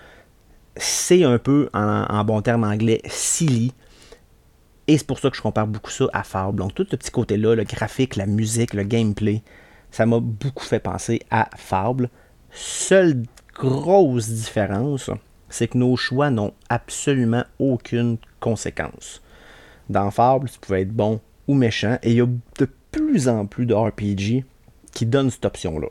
C'est 0.76 1.24
un 1.24 1.40
peu, 1.40 1.70
en, 1.74 2.24
bon 2.24 2.42
terme 2.42 2.64
anglais, 2.64 3.02
silly. 3.06 3.74
Et 4.90 4.98
c'est 4.98 5.06
pour 5.06 5.20
ça 5.20 5.30
que 5.30 5.38
je 5.38 5.42
compare 5.44 5.68
beaucoup 5.68 5.92
ça 5.92 6.06
à 6.14 6.24
Fable. 6.24 6.58
Donc 6.58 6.74
tout 6.74 6.84
ce 6.90 6.96
petit 6.96 7.12
côté-là, 7.12 7.54
le 7.54 7.64
graphique, 7.64 8.16
la 8.16 8.26
musique, 8.26 8.74
le 8.74 8.82
gameplay, 8.82 9.44
ça 9.92 10.08
m'a 10.08 10.20
beaucoup 10.20 10.66
fait 10.66 10.80
penser 10.80 11.22
à 11.30 11.48
Fable. 11.56 12.10
Seule 12.50 13.22
grosse 13.54 14.30
différence, 14.30 15.12
c'est 15.48 15.68
que 15.68 15.78
nos 15.78 15.96
choix 15.96 16.32
n'ont 16.32 16.56
absolument 16.70 17.44
aucune 17.60 18.18
conséquence. 18.40 19.22
Dans 19.90 20.10
Fable, 20.10 20.50
tu 20.50 20.58
pouvais 20.58 20.82
être 20.82 20.92
bon 20.92 21.22
ou 21.48 21.54
méchant, 21.54 22.00
et 22.02 22.10
il 22.10 22.18
y 22.18 22.22
a 22.22 22.26
de 22.26 22.68
plus 22.92 23.30
en 23.30 23.46
plus 23.46 23.68
de 23.68 23.76
RPG 23.76 24.44
qui 24.92 25.06
donne 25.06 25.30
cette 25.30 25.46
option-là. 25.46 25.90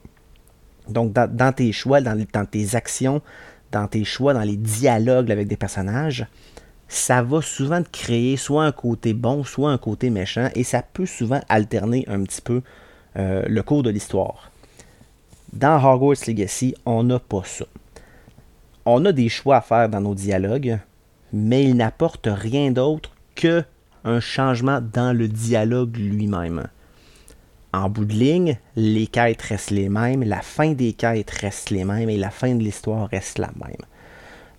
Donc, 0.89 1.13
dans, 1.13 1.53
tes 1.53 1.71
choix, 1.71 2.01
dans, 2.01 2.21
dans, 2.33 2.47
tes 2.47 2.75
actions, 2.75 3.23
dans 3.71 3.87
tes 3.87 4.05
choix, 4.05 4.35
dans 4.35 4.43
les 4.43 4.57
dialogues 4.57 5.31
avec 5.31 5.47
des 5.47 5.57
personnages, 5.57 6.27
ça 6.89 7.23
va 7.23 7.43
souvent 7.43 7.83
te 7.83 7.91
créer 7.91 8.37
soit 8.37 8.65
un 8.65 8.73
côté 8.73 9.13
bon, 9.13 9.45
soit 9.45 9.71
un 9.71 9.79
côté 9.79 10.11
méchant, 10.11 10.49
et 10.55 10.65
ça 10.65 10.83
peut 10.83 11.07
souvent 11.07 11.41
alterner 11.49 12.05
un 12.09 12.23
petit 12.25 12.41
peu 12.41 12.63
euh, 13.17 13.45
le 13.47 13.63
cours 13.63 13.83
de 13.83 13.91
l'histoire. 13.91 14.51
Dans 15.53 15.77
Hogwarts 15.77 16.27
Legacy, 16.27 16.75
on 16.87 17.05
n'a 17.05 17.19
pas 17.19 17.43
ça. 17.45 17.67
On 18.85 19.05
a 19.05 19.13
des 19.13 19.29
choix 19.29 19.57
à 19.57 19.61
faire 19.61 19.89
dans 19.89 20.01
nos 20.01 20.15
dialogues, 20.15 20.79
mais 21.33 21.65
ils 21.65 21.77
n'apportent 21.77 22.29
rien 22.31 22.71
d'autre 22.71 23.11
que 23.35 23.63
un 24.05 24.21
changement 24.21 24.81
dans 24.81 25.17
le 25.17 25.29
dialogue 25.29 25.97
lui-même. 25.97 26.69
En 27.75 27.91
bout 27.91 28.07
de 28.07 28.15
ligne, 28.15 28.59
les 28.77 29.07
quêtes 29.07 29.43
restent 29.43 29.71
les 29.71 29.91
mêmes, 29.91 30.23
la 30.23 30.41
fin 30.41 30.73
des 30.73 30.95
quêtes 30.95 31.31
reste 31.31 31.69
les 31.69 31.85
mêmes 31.85 32.09
et 32.09 32.17
la 32.17 32.31
fin 32.31 32.55
de 32.55 32.63
l'histoire 32.63 33.09
reste 33.11 33.39
la 33.39 33.51
même. 33.63 33.85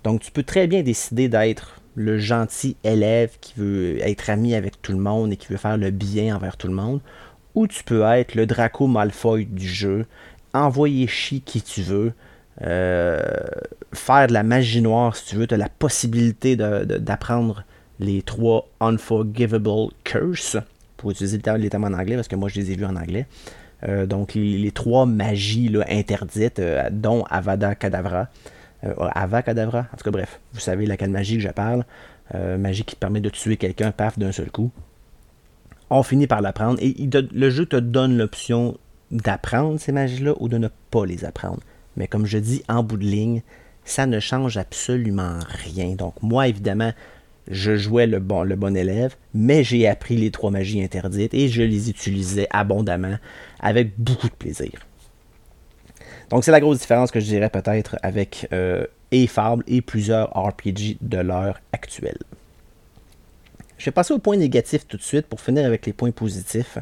Donc 0.04 0.22
tu 0.22 0.32
peux 0.32 0.44
très 0.44 0.68
bien 0.68 0.84
décider 0.84 1.28
d'être 1.28 1.82
le 2.00 2.18
gentil 2.18 2.78
élève 2.86 3.32
qui 3.42 3.54
veut 3.58 3.98
être 4.00 4.30
ami 4.30 4.56
avec 4.56 4.82
tout 4.82 4.94
le 4.94 5.00
monde 5.00 5.34
et 5.34 5.36
qui 5.36 5.48
veut 5.48 5.58
faire 5.58 5.78
le 5.78 5.92
bien 5.92 6.34
envers 6.34 6.56
tout 6.56 6.68
le 6.68 6.74
monde, 6.74 7.02
ou 7.56 7.68
tu 7.68 7.84
peux 7.84 8.04
être 8.04 8.36
le 8.36 8.46
Draco 8.46 8.88
Malfoy 8.88 9.46
du 9.46 9.68
jeu, 9.68 10.06
envoyer 10.54 11.08
chier 11.08 11.42
qui 11.42 11.62
tu 11.62 11.82
veux, 11.82 12.14
euh, 12.62 13.22
faire 13.92 14.28
de 14.28 14.34
la 14.34 14.44
magie 14.44 14.82
noire 14.82 15.14
si 15.14 15.26
tu 15.26 15.36
veux, 15.36 15.46
tu 15.46 15.56
as 15.56 15.58
la 15.58 15.68
possibilité 15.68 16.56
d'apprendre 16.56 17.66
les 18.00 18.22
trois 18.22 18.70
Unforgivable 18.80 19.92
Curse 20.06 20.56
pour 20.96 21.12
utiliser 21.12 21.38
les 21.58 21.70
termes 21.70 21.84
en 21.84 21.98
anglais, 21.98 22.16
parce 22.16 22.30
que 22.30 22.38
moi 22.38 22.48
je 22.48 22.62
les 22.62 22.72
ai 22.72 22.76
vus 22.78 22.86
en 22.86 22.96
anglais. 22.96 23.28
Euh, 23.84 24.06
donc 24.06 24.36
les, 24.36 24.72
trois 24.72 25.06
magies 25.06 25.70
interdites, 25.90 26.60
euh, 26.60 26.88
dont 26.90 27.26
Avada 27.30 27.76
Kedavra. 27.76 28.30
Euh, 28.84 28.94
Ava 29.14 29.42
Kedavra, 29.42 29.88
en 29.94 29.98
tout 29.98 30.04
cas 30.04 30.12
bref, 30.12 30.40
vous 30.54 30.60
savez 30.60 30.86
laquelle 30.86 31.10
magie 31.10 31.36
que 31.36 31.44
je 31.44 31.50
parle. 31.50 31.86
magie 32.34 32.84
qui 32.84 32.96
permet 32.96 33.22
de 33.22 33.30
tuer 33.30 33.58
quelqu'un, 33.58 33.92
paf, 33.92 34.20
d'un 34.20 34.32
seul 34.32 34.52
coup. 34.52 34.72
On 35.90 36.04
finit 36.04 36.28
par 36.28 36.42
l'apprendre 36.42 36.78
et 36.82 36.96
le 37.12 37.50
jeu 37.50 37.66
te 37.66 37.76
donne 37.76 38.16
l'option 38.18 38.78
d'apprendre 39.12 39.80
ces 39.80 39.92
magies-là 39.92 40.34
ou 40.40 40.48
de 40.48 40.58
ne 40.58 40.68
pas 40.92 41.06
les 41.06 41.26
apprendre. 41.26 41.62
Mais 41.98 42.08
comme 42.08 42.26
je 42.26 42.38
dis 42.38 42.64
en 42.70 42.84
bout 42.84 42.98
de 42.98 43.06
ligne, 43.06 43.42
ça 43.84 44.06
ne 44.06 44.20
change 44.20 44.58
absolument 44.58 45.40
rien. 45.48 45.96
Donc 45.96 46.22
moi, 46.22 46.48
évidemment, 46.48 46.94
je 47.50 47.76
jouais 47.76 48.06
le 48.06 48.20
bon, 48.20 48.44
le 48.44 48.56
bon 48.56 48.78
élève, 48.78 49.16
mais 49.34 49.64
j'ai 49.64 49.88
appris 49.88 50.16
les 50.16 50.30
trois 50.30 50.52
magies 50.52 50.84
interdites 50.84 51.34
et 51.34 51.48
je 51.48 51.64
les 51.64 51.90
utilisais 51.90 52.48
abondamment 52.52 53.18
avec 53.60 53.94
beaucoup 53.98 54.28
de 54.28 54.34
plaisir. 54.34 54.72
Donc 56.30 56.44
c'est 56.44 56.52
la 56.52 56.60
grosse 56.60 56.80
différence 56.80 57.12
que 57.12 57.20
je 57.20 57.26
dirais 57.26 57.50
peut-être 57.50 57.98
avec 58.04 58.48
euh, 58.54 58.86
et 59.12 59.28
Fable 59.28 59.64
et 59.68 59.82
plusieurs 59.82 60.30
RPG 60.36 60.98
de 61.02 61.18
l'heure 61.18 61.60
actuelle. 61.74 62.18
Je 63.78 63.86
vais 63.86 63.92
passer 63.92 64.14
aux 64.14 64.20
points 64.20 64.38
négatifs 64.38 64.88
tout 64.88 64.98
de 64.98 65.02
suite 65.02 65.26
pour 65.26 65.42
finir 65.42 65.66
avec 65.66 65.86
les 65.86 65.94
points 65.94 66.12
positifs. 66.12 66.78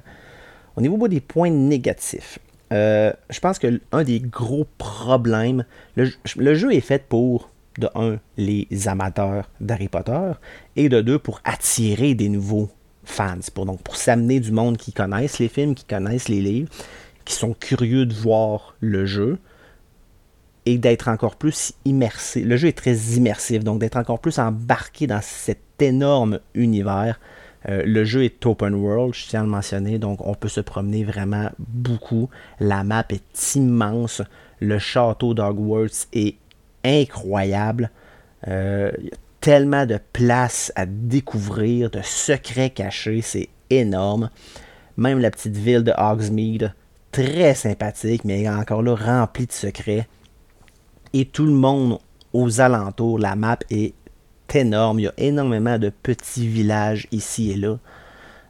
Au 0.75 0.81
niveau 0.81 1.07
des 1.07 1.21
points 1.21 1.49
négatifs, 1.49 2.39
euh, 2.73 3.13
je 3.29 3.39
pense 3.39 3.59
que 3.59 3.79
un 3.91 4.03
des 4.03 4.19
gros 4.19 4.65
problèmes, 4.77 5.63
le 5.95 6.55
jeu 6.55 6.73
est 6.73 6.81
fait 6.81 7.07
pour 7.07 7.49
de 7.77 7.89
un, 7.95 8.17
les 8.37 8.67
amateurs 8.87 9.49
d'Harry 9.61 9.87
Potter, 9.87 10.31
et 10.75 10.89
de 10.89 11.01
deux, 11.01 11.19
pour 11.19 11.41
attirer 11.43 12.15
des 12.15 12.29
nouveaux 12.29 12.69
fans, 13.03 13.37
pour, 13.53 13.65
donc, 13.65 13.81
pour 13.81 13.95
s'amener 13.95 14.39
du 14.39 14.51
monde 14.51 14.77
qui 14.77 14.91
connaissent 14.91 15.39
les 15.39 15.47
films, 15.47 15.75
qui 15.75 15.85
connaissent 15.85 16.29
les 16.29 16.41
livres, 16.41 16.69
qui 17.27 17.35
sont 17.35 17.53
curieux 17.53 18.05
de 18.05 18.13
voir 18.13 18.75
le 18.79 19.05
jeu, 19.05 19.39
et 20.67 20.77
d'être 20.77 21.07
encore 21.07 21.37
plus 21.37 21.73
immersé. 21.85 22.41
Le 22.41 22.57
jeu 22.57 22.67
est 22.67 22.77
très 22.77 22.93
immersif, 23.15 23.63
donc 23.63 23.79
d'être 23.79 23.95
encore 23.95 24.19
plus 24.19 24.37
embarqué 24.37 25.07
dans 25.07 25.21
cet 25.21 25.61
énorme 25.79 26.39
univers. 26.55 27.21
Euh, 27.69 27.83
le 27.85 28.03
jeu 28.03 28.25
est 28.25 28.45
open 28.45 28.75
world, 28.75 29.13
je 29.13 29.27
tiens 29.27 29.41
à 29.41 29.43
le 29.43 29.49
mentionner, 29.49 29.97
donc 29.97 30.25
on 30.27 30.35
peut 30.35 30.49
se 30.49 30.59
promener 30.59 31.05
vraiment 31.05 31.49
beaucoup. 31.57 32.29
La 32.59 32.83
map 32.83 33.05
est 33.09 33.55
immense. 33.55 34.21
Le 34.59 34.77
château 34.77 35.33
d'Hogwarts 35.33 36.07
est 36.11 36.35
incroyable. 36.83 37.89
Euh, 38.49 38.91
il 38.99 39.05
y 39.05 39.11
a 39.11 39.17
tellement 39.39 39.85
de 39.85 39.99
places 40.11 40.73
à 40.75 40.85
découvrir, 40.85 41.89
de 41.89 42.01
secrets 42.03 42.71
cachés, 42.71 43.21
c'est 43.21 43.47
énorme. 43.69 44.29
Même 44.97 45.19
la 45.19 45.31
petite 45.31 45.55
ville 45.55 45.83
de 45.83 45.93
Hogsmeade, 45.97 46.73
très 47.17 47.55
sympathique, 47.55 48.25
mais 48.25 48.47
encore 48.47 48.83
là 48.83 48.95
remplie 48.95 49.47
de 49.47 49.51
secrets. 49.51 50.07
Et 51.13 51.25
tout 51.25 51.45
le 51.45 51.53
monde 51.53 51.99
aux 52.33 52.61
alentours, 52.61 53.17
la 53.17 53.35
map 53.35 53.57
est 53.71 53.95
énorme. 54.53 54.99
Il 54.99 55.03
y 55.03 55.07
a 55.07 55.13
énormément 55.17 55.79
de 55.79 55.89
petits 55.89 56.47
villages 56.47 57.07
ici 57.11 57.51
et 57.51 57.55
là. 57.55 57.77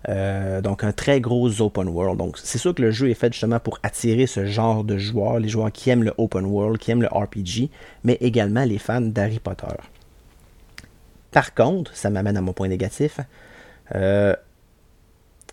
Euh, 0.09 0.61
donc 0.61 0.83
un 0.83 0.91
très 0.91 1.21
gros 1.21 1.61
open 1.61 1.87
world. 1.87 2.17
Donc 2.17 2.37
c'est 2.37 2.57
sûr 2.57 2.75
que 2.75 2.81
le 2.81 2.91
jeu 2.91 3.09
est 3.09 3.13
fait 3.13 3.31
justement 3.31 3.59
pour 3.59 3.79
attirer 3.83 4.27
ce 4.27 4.45
genre 4.45 4.83
de 4.83 4.97
joueurs, 4.97 5.39
les 5.39 5.49
joueurs 5.49 5.71
qui 5.71 5.89
aiment 5.89 6.03
le 6.03 6.13
open 6.17 6.45
world, 6.45 6.77
qui 6.77 6.91
aiment 6.91 7.01
le 7.01 7.07
RPG, 7.07 7.69
mais 8.03 8.17
également 8.19 8.63
les 8.63 8.77
fans 8.77 9.01
d'Harry 9.01 9.39
Potter. 9.39 9.75
Par 11.31 11.53
contre, 11.53 11.95
ça 11.95 12.09
m'amène 12.09 12.37
à 12.37 12.41
mon 12.41 12.53
point 12.53 12.67
négatif. 12.67 13.19
Euh, 13.95 14.35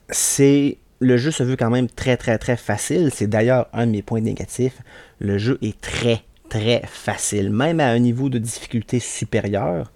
c'est 0.09 0.79
le 1.05 1.17
jeu 1.17 1.31
se 1.31 1.43
veut 1.43 1.57
quand 1.57 1.71
même 1.71 1.89
très 1.89 2.17
très 2.17 2.39
très 2.39 2.57
facile. 2.57 3.11
C'est 3.13 3.27
d'ailleurs 3.27 3.69
un 3.73 3.87
de 3.87 3.93
mes 3.93 4.03
points 4.03 4.21
négatifs. 4.21 4.81
Le 5.19 5.39
jeu 5.39 5.59
est 5.63 5.81
très 5.81 6.23
très 6.49 6.83
facile, 6.87 7.51
même 7.51 7.81
à 7.81 7.89
un 7.89 7.99
niveau 7.99 8.29
de 8.29 8.39
difficulté 8.39 9.01
supérieur. 9.01 9.93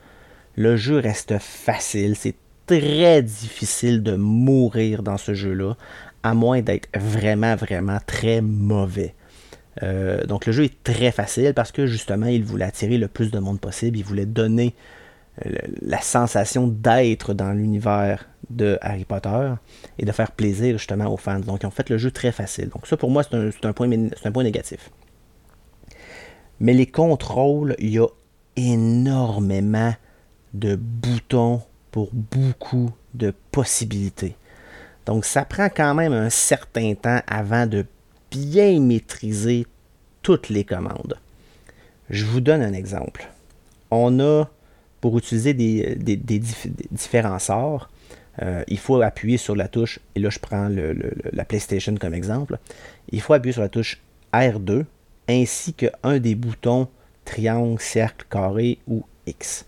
Le 0.57 0.77
jeu 0.77 0.99
reste 0.99 1.39
facile. 1.39 2.15
C'est 2.17 2.35
très 2.67 3.23
difficile 3.23 4.03
de 4.03 4.17
mourir 4.17 5.03
dans 5.03 5.17
ce 5.17 5.33
jeu-là, 5.33 5.77
à 6.23 6.35
moins 6.35 6.61
d'être 6.61 6.89
vraiment, 6.99 7.57
vraiment 7.57 7.99
très 8.07 8.41
mauvais. 8.43 9.15
Euh, 9.83 10.25
donc 10.25 10.45
le 10.47 10.53
jeu 10.53 10.65
est 10.65 10.83
très 10.83 11.13
facile 11.13 11.55
parce 11.55 11.73
que 11.73 11.87
justement, 11.87 12.27
il 12.27 12.45
voulait 12.45 12.65
attirer 12.65 12.99
le 12.99 13.09
plus 13.09 13.31
de 13.31 13.39
monde 13.39 13.61
possible. 13.61 13.97
Il 13.97 14.05
voulait 14.05 14.27
donner 14.27 14.75
euh, 15.47 15.51
la 15.81 16.01
sensation 16.01 16.67
d'être 16.67 17.33
dans 17.33 17.53
l'univers 17.53 18.29
de 18.51 18.79
Harry 18.81 19.05
Potter 19.05 19.53
et 19.99 20.05
de 20.05 20.13
faire 20.13 20.33
plaisir 20.33 20.79
justement 20.79 21.13
aux 21.13 21.17
fans. 21.17 21.41
Donc 21.41 21.63
ils 21.63 21.67
ont 21.67 21.71
fait 21.71 21.89
le 21.91 21.99
jeu 21.99 22.11
très 22.11 22.33
facile. 22.33 22.69
Donc 22.69 22.87
ça 22.87 22.97
pour 22.97 23.11
moi 23.11 23.23
c'est 23.23 23.67
un, 23.67 23.73
point 23.73 23.87
négatif. 24.45 24.91
Mais 26.61 26.73
les 26.73 26.87
contrôles, 26.87 27.77
il 27.79 27.91
y 27.91 27.99
a 27.99 28.09
énormément 28.57 29.95
de 30.55 30.77
boutons 30.77 31.63
pour 31.91 32.11
beaucoup 32.13 32.91
de 33.15 33.33
possibilités. 33.53 34.37
Donc 35.07 35.25
ça 35.25 35.45
prend 35.45 35.69
quand 35.69 35.95
même 35.95 36.13
un 36.13 36.31
certain 36.31 36.95
temps 36.95 37.21
avant 37.27 37.67
de 37.67 37.87
bien 38.31 38.81
maîtriser 38.81 39.67
toutes 40.23 40.49
les 40.49 40.65
commandes. 40.65 41.19
Je 42.11 42.25
vous 42.25 42.41
donne 42.41 42.63
un 42.63 42.73
exemple. 42.73 43.29
On 43.91 44.21
a, 44.21 44.45
pour 45.01 45.17
utiliser 45.19 45.55
des, 45.55 45.97
différents 46.91 47.39
sorts, 47.39 47.89
euh, 48.43 48.63
il 48.69 48.79
faut 48.79 49.01
appuyer 49.01 49.37
sur 49.37 49.57
la 49.57 49.69
touche, 49.69 49.99
et 50.15 50.21
là 50.21 50.31
je 50.31 50.39
prends 50.39 50.69
la 51.33 51.45
PlayStation 51.45 51.95
comme 51.97 52.15
exemple, 52.15 52.59
il 53.11 53.21
faut 53.21 53.35
appuyer 53.35 53.53
sur 53.53 53.63
la 53.63 53.69
touche 53.69 54.01
R2 54.33 54.85
ainsi 55.29 55.75
qu'un 55.75 56.19
des 56.19 56.35
boutons 56.35 56.89
triangle, 57.25 57.81
cercle, 57.81 58.27
carré 58.31 58.79
ou 58.87 59.05
X. 59.27 59.67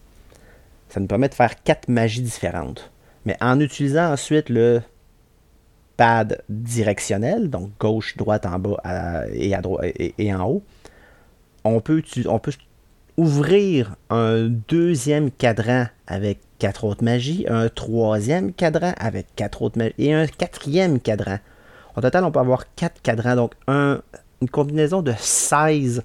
Ça 0.89 0.99
nous 0.99 1.07
permet 1.07 1.29
de 1.29 1.35
faire 1.35 1.62
quatre 1.62 1.89
magies 1.89 2.23
différentes. 2.23 2.91
Mais 3.27 3.37
en 3.41 3.61
utilisant 3.61 4.12
ensuite 4.12 4.49
le 4.49 4.81
pad 5.97 6.43
directionnel, 6.49 7.50
donc 7.50 7.71
gauche, 7.79 8.17
droite, 8.17 8.47
en 8.47 8.59
bas 8.59 9.25
et, 9.33 9.55
en 10.35 10.45
haut, 10.45 10.62
on 11.65 11.81
peut 11.81 12.03
ouvrir 13.19 13.97
un 14.09 14.49
deuxième 14.49 15.31
cadran 15.31 15.87
avec 16.07 16.39
quatre 16.61 16.85
autres 16.85 17.02
magies, 17.02 17.47
un 17.49 17.69
troisième 17.69 18.52
cadran 18.52 18.93
avec 18.99 19.26
quatre 19.35 19.62
autres 19.62 19.79
magies 19.79 19.95
et 19.99 20.14
un 20.14 20.26
quatrième 20.29 21.00
cadran. 21.00 21.38
Au 21.97 22.00
total, 22.00 22.25
on 22.25 22.31
peut 22.31 22.38
avoir 22.38 22.73
quatre 22.75 23.02
cadrans, 23.02 23.35
donc 23.35 23.55
un, 23.67 24.00
une 24.40 24.49
combinaison 24.49 25.02
de 25.02 25.12
16 25.19 26.05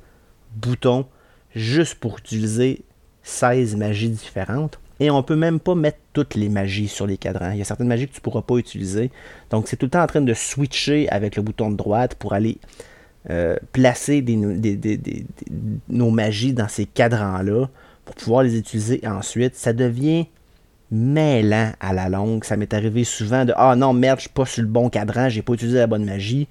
boutons 0.55 1.05
juste 1.53 1.95
pour 1.95 2.17
utiliser 2.17 2.83
16 3.23 3.75
magies 3.75 4.09
différentes. 4.09 4.79
Et 4.99 5.11
on 5.11 5.23
peut 5.23 5.35
même 5.35 5.59
pas 5.59 5.75
mettre 5.75 5.97
toutes 6.13 6.35
les 6.35 6.47
magies 6.47 6.87
sur 6.87 7.05
les 7.05 7.17
cadrans. 7.17 7.51
Il 7.51 7.57
y 7.57 7.61
a 7.61 7.65
certaines 7.65 7.87
magies 7.87 8.07
que 8.07 8.13
tu 8.13 8.19
ne 8.19 8.23
pourras 8.23 8.41
pas 8.41 8.55
utiliser. 8.55 9.11
Donc 9.49 9.67
c'est 9.67 9.75
tout 9.75 9.87
le 9.87 9.89
temps 9.89 10.03
en 10.03 10.07
train 10.07 10.21
de 10.21 10.33
switcher 10.33 11.09
avec 11.09 11.35
le 11.35 11.41
bouton 11.41 11.69
de 11.69 11.75
droite 11.75 12.15
pour 12.15 12.33
aller 12.33 12.57
euh, 13.29 13.57
placer 13.73 14.23
nos 15.89 16.11
magies 16.11 16.53
dans 16.53 16.69
ces 16.69 16.85
cadrans-là 16.85 17.67
pour 18.05 18.15
pouvoir 18.15 18.43
les 18.43 18.57
utiliser 18.57 19.01
ensuite. 19.05 19.55
Ça 19.55 19.73
devient 19.73 20.27
mêlant 20.91 21.71
à 21.79 21.93
la 21.93 22.09
longue. 22.09 22.43
Ça 22.43 22.57
m'est 22.57 22.73
arrivé 22.73 23.03
souvent 23.03 23.45
de 23.45 23.53
Ah 23.55 23.75
non, 23.75 23.93
merde, 23.93 24.19
je 24.19 24.23
suis 24.23 24.29
pas 24.29 24.45
sur 24.45 24.61
le 24.61 24.69
bon 24.69 24.89
cadran, 24.89 25.29
j'ai 25.29 25.41
pas 25.41 25.53
utilisé 25.53 25.77
la 25.77 25.87
bonne 25.87 26.05
magie 26.05 26.47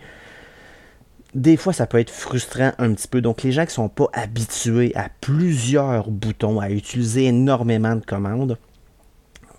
des 1.34 1.56
fois, 1.56 1.72
ça 1.72 1.86
peut 1.86 1.98
être 1.98 2.10
frustrant 2.10 2.72
un 2.78 2.94
petit 2.94 3.08
peu. 3.08 3.20
Donc, 3.20 3.42
les 3.42 3.52
gens 3.52 3.62
qui 3.62 3.70
ne 3.70 3.74
sont 3.74 3.88
pas 3.88 4.08
habitués 4.12 4.92
à 4.94 5.08
plusieurs 5.20 6.10
boutons, 6.10 6.60
à 6.60 6.70
utiliser 6.70 7.24
énormément 7.24 7.96
de 7.96 8.04
commandes, 8.04 8.56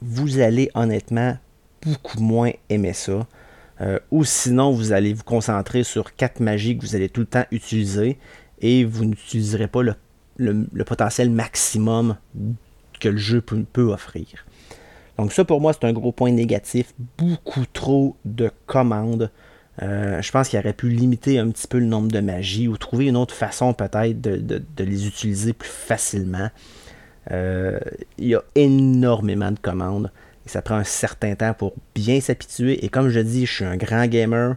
vous 0.01 0.39
allez 0.39 0.71
honnêtement 0.73 1.37
beaucoup 1.81 2.19
moins 2.19 2.51
aimer 2.69 2.93
ça. 2.93 3.27
Euh, 3.81 3.99
ou 4.09 4.23
sinon, 4.23 4.71
vous 4.71 4.93
allez 4.93 5.13
vous 5.13 5.23
concentrer 5.23 5.83
sur 5.83 6.15
quatre 6.15 6.39
magies 6.39 6.77
que 6.77 6.85
vous 6.85 6.95
allez 6.95 7.09
tout 7.09 7.21
le 7.21 7.27
temps 7.27 7.45
utiliser 7.51 8.17
et 8.61 8.85
vous 8.85 9.03
n'utiliserez 9.03 9.67
pas 9.67 9.81
le, 10.37 10.67
potentiel 10.85 11.29
maximum 11.29 12.15
que 13.01 13.09
le 13.09 13.17
jeu 13.17 13.41
peut 13.41 13.91
offrir. 13.91 14.45
Donc 15.17 15.31
ça, 15.31 15.45
pour 15.45 15.61
moi, 15.61 15.73
c'est 15.73 15.85
un 15.85 15.93
gros 15.93 16.11
point 16.11 16.31
négatif. 16.31 16.93
Beaucoup 17.17 17.65
trop 17.71 18.15
de 18.25 18.51
commandes. 18.65 19.31
Euh, 19.81 20.21
je 20.21 20.31
pense 20.31 20.49
qu'il 20.49 20.59
aurait 20.59 20.73
pu 20.73 20.89
limiter 20.89 21.37
un 21.37 21.49
petit 21.49 21.67
peu 21.67 21.79
le 21.79 21.85
nombre 21.85 22.09
de 22.09 22.19
magies 22.19 22.67
ou 22.67 22.77
trouver 22.77 23.07
une 23.07 23.17
autre 23.17 23.33
façon 23.33 23.73
peut-être 23.73 24.21
de, 24.21 24.63
les 24.79 25.07
utiliser 25.07 25.53
plus 25.53 25.69
facilement. 25.69 26.49
Euh, 27.31 27.79
il 28.17 28.27
y 28.27 28.35
a 28.35 28.43
énormément 28.55 29.51
de 29.51 29.59
commandes 29.59 30.11
et 30.45 30.49
ça 30.49 30.61
prend 30.61 30.75
un 30.75 30.83
certain 30.83 31.35
temps 31.35 31.53
pour 31.53 31.73
bien 31.93 32.21
s'habituer. 32.21 32.85
Et 32.85 32.89
comme 32.89 33.09
je 33.09 33.19
dis, 33.19 33.45
je 33.45 33.53
suis 33.53 33.65
un 33.65 33.77
grand 33.77 34.07
gamer 34.07 34.55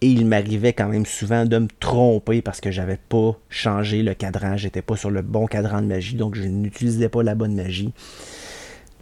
et 0.00 0.08
il 0.08 0.26
m'arrivait 0.26 0.72
quand 0.72 0.88
même 0.88 1.06
souvent 1.06 1.44
de 1.44 1.58
me 1.58 1.68
tromper 1.80 2.42
parce 2.42 2.60
que 2.60 2.70
j'avais 2.70 2.98
pas 3.08 3.36
changé 3.48 4.02
le 4.02 4.14
cadran, 4.14 4.56
j'étais 4.56 4.82
pas 4.82 4.96
sur 4.96 5.10
le 5.10 5.22
bon 5.22 5.46
cadran 5.46 5.80
de 5.80 5.86
magie, 5.86 6.14
donc 6.14 6.34
je 6.34 6.44
n'utilisais 6.44 7.08
pas 7.08 7.22
la 7.22 7.34
bonne 7.34 7.54
magie. 7.54 7.92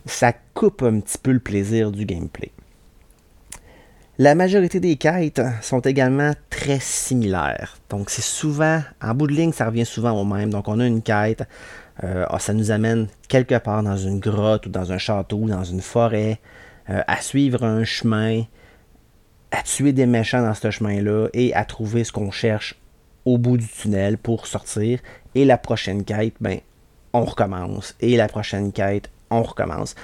Ça 0.06 0.32
coupe 0.54 0.82
un 0.82 1.00
petit 1.00 1.18
peu 1.18 1.32
le 1.32 1.40
plaisir 1.40 1.90
du 1.90 2.06
gameplay. 2.06 2.52
La 4.18 4.34
majorité 4.34 4.80
des 4.80 4.96
quêtes 4.96 5.42
sont 5.60 5.80
également 5.80 6.32
très 6.48 6.80
similaires. 6.80 7.76
Donc 7.90 8.08
c'est 8.08 8.22
souvent, 8.22 8.82
en 9.02 9.14
bout 9.14 9.26
de 9.26 9.34
ligne, 9.34 9.52
ça 9.52 9.66
revient 9.66 9.84
souvent 9.84 10.12
au 10.12 10.24
même. 10.24 10.48
Donc 10.48 10.68
on 10.68 10.80
a 10.80 10.86
une 10.86 11.02
quête, 11.02 11.42
euh, 12.02 12.24
ah, 12.28 12.38
ça 12.38 12.54
nous 12.54 12.70
amène 12.70 13.08
quelque 13.28 13.58
part 13.58 13.82
dans 13.82 13.98
une 13.98 14.18
grotte 14.18 14.64
ou 14.64 14.68
dans 14.70 14.90
un 14.90 14.96
château, 14.96 15.36
ou 15.36 15.48
dans 15.48 15.64
une 15.64 15.82
forêt, 15.82 16.40
euh, 16.88 17.02
à 17.06 17.20
suivre 17.20 17.62
un 17.62 17.84
chemin, 17.84 18.44
à 19.50 19.62
tuer 19.62 19.92
des 19.92 20.06
méchants 20.06 20.40
dans 20.40 20.54
ce 20.54 20.70
chemin-là 20.70 21.28
et 21.34 21.52
à 21.54 21.66
trouver 21.66 22.04
ce 22.04 22.12
qu'on 22.12 22.30
cherche 22.30 22.74
au 23.26 23.36
bout 23.36 23.58
du 23.58 23.68
tunnel 23.68 24.16
pour 24.16 24.46
sortir. 24.46 25.00
Et 25.34 25.44
la 25.44 25.58
prochaine 25.58 26.04
quête, 26.04 26.36
ben, 26.40 26.60
on 27.12 27.24
recommence. 27.24 27.94
Et 28.00 28.16
la 28.16 28.28
prochaine 28.28 28.72
quête, 28.72 29.10
on 29.30 29.42
recommence. 29.42 29.94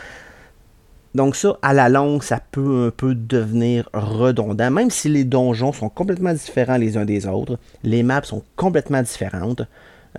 Donc 1.15 1.37
ça, 1.37 1.59
à 1.61 1.75
la 1.75 1.89
longue, 1.89 2.23
ça 2.23 2.41
peut 2.41 2.87
un 2.87 2.91
peu 2.91 3.15
devenir 3.15 3.89
redondant, 3.93 4.71
même 4.71 4.91
si 4.91 5.09
les 5.11 5.25
donjons 5.25 5.73
sont 5.73 5.91
complètement 5.91 6.33
différents 6.33 6.79
les 6.79 6.97
uns 6.97 7.05
des 7.05 7.27
autres, 7.27 7.59
les 7.83 8.03
maps 8.03 8.23
sont 8.23 8.43
complètement 8.57 9.03
différentes. 9.03 9.63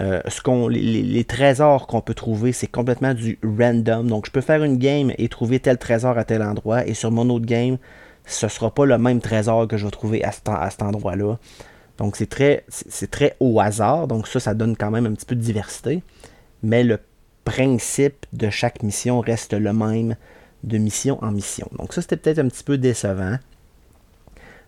Euh, 0.01 0.21
ce 0.27 0.41
qu'on, 0.41 0.67
les, 0.67 1.23
trésors 1.23 1.87
qu'on 1.87 2.01
peut 2.01 2.13
trouver, 2.13 2.51
c'est 2.51 2.67
complètement 2.67 3.13
du 3.13 3.39
random. 3.43 4.07
Donc 4.07 4.25
je 4.27 4.31
peux 4.31 4.41
faire 4.41 4.63
une 4.63 4.77
game 4.77 5.11
et 5.17 5.29
trouver 5.29 5.59
tel 5.59 5.77
trésor 5.77 6.17
à 6.17 6.23
tel 6.23 6.43
endroit, 6.43 6.85
et 6.85 6.93
sur 6.93 7.11
mon 7.11 7.29
autre 7.29 7.45
game, 7.45 7.77
ce 8.25 8.45
ne 8.45 8.51
sera 8.51 8.71
pas 8.71 8.85
le 8.85 8.97
même 8.97 9.19
trésor 9.19 9.67
que 9.67 9.77
je 9.77 9.85
vais 9.85 9.91
trouver 9.91 10.23
à, 10.23 10.31
cet 10.31 10.81
endroit-là. 10.81 11.37
Donc 11.97 12.15
c'est 12.15 12.29
très, 12.29 12.65
c'est 12.69 13.09
très 13.09 13.35
au 13.39 13.59
hasard, 13.59 14.07
donc 14.07 14.27
ça, 14.27 14.39
ça 14.39 14.53
donne 14.53 14.75
quand 14.75 14.91
même 14.91 15.07
un 15.07 15.13
petit 15.13 15.25
peu 15.25 15.35
de 15.35 15.41
diversité. 15.41 16.03
Mais 16.61 16.83
le 16.83 16.99
principe 17.43 18.25
de 18.33 18.49
chaque 18.49 18.83
mission 18.83 19.19
reste 19.19 19.53
le 19.53 19.73
même 19.73 20.15
de 20.63 20.77
mission 20.77 21.23
en 21.23 21.31
mission. 21.31 21.67
Donc 21.77 21.93
ça, 21.93 22.01
c'était 22.01 22.17
peut-être 22.17 22.39
un 22.39 22.47
petit 22.47 22.63
peu 22.63 22.77
décevant. 22.77 23.37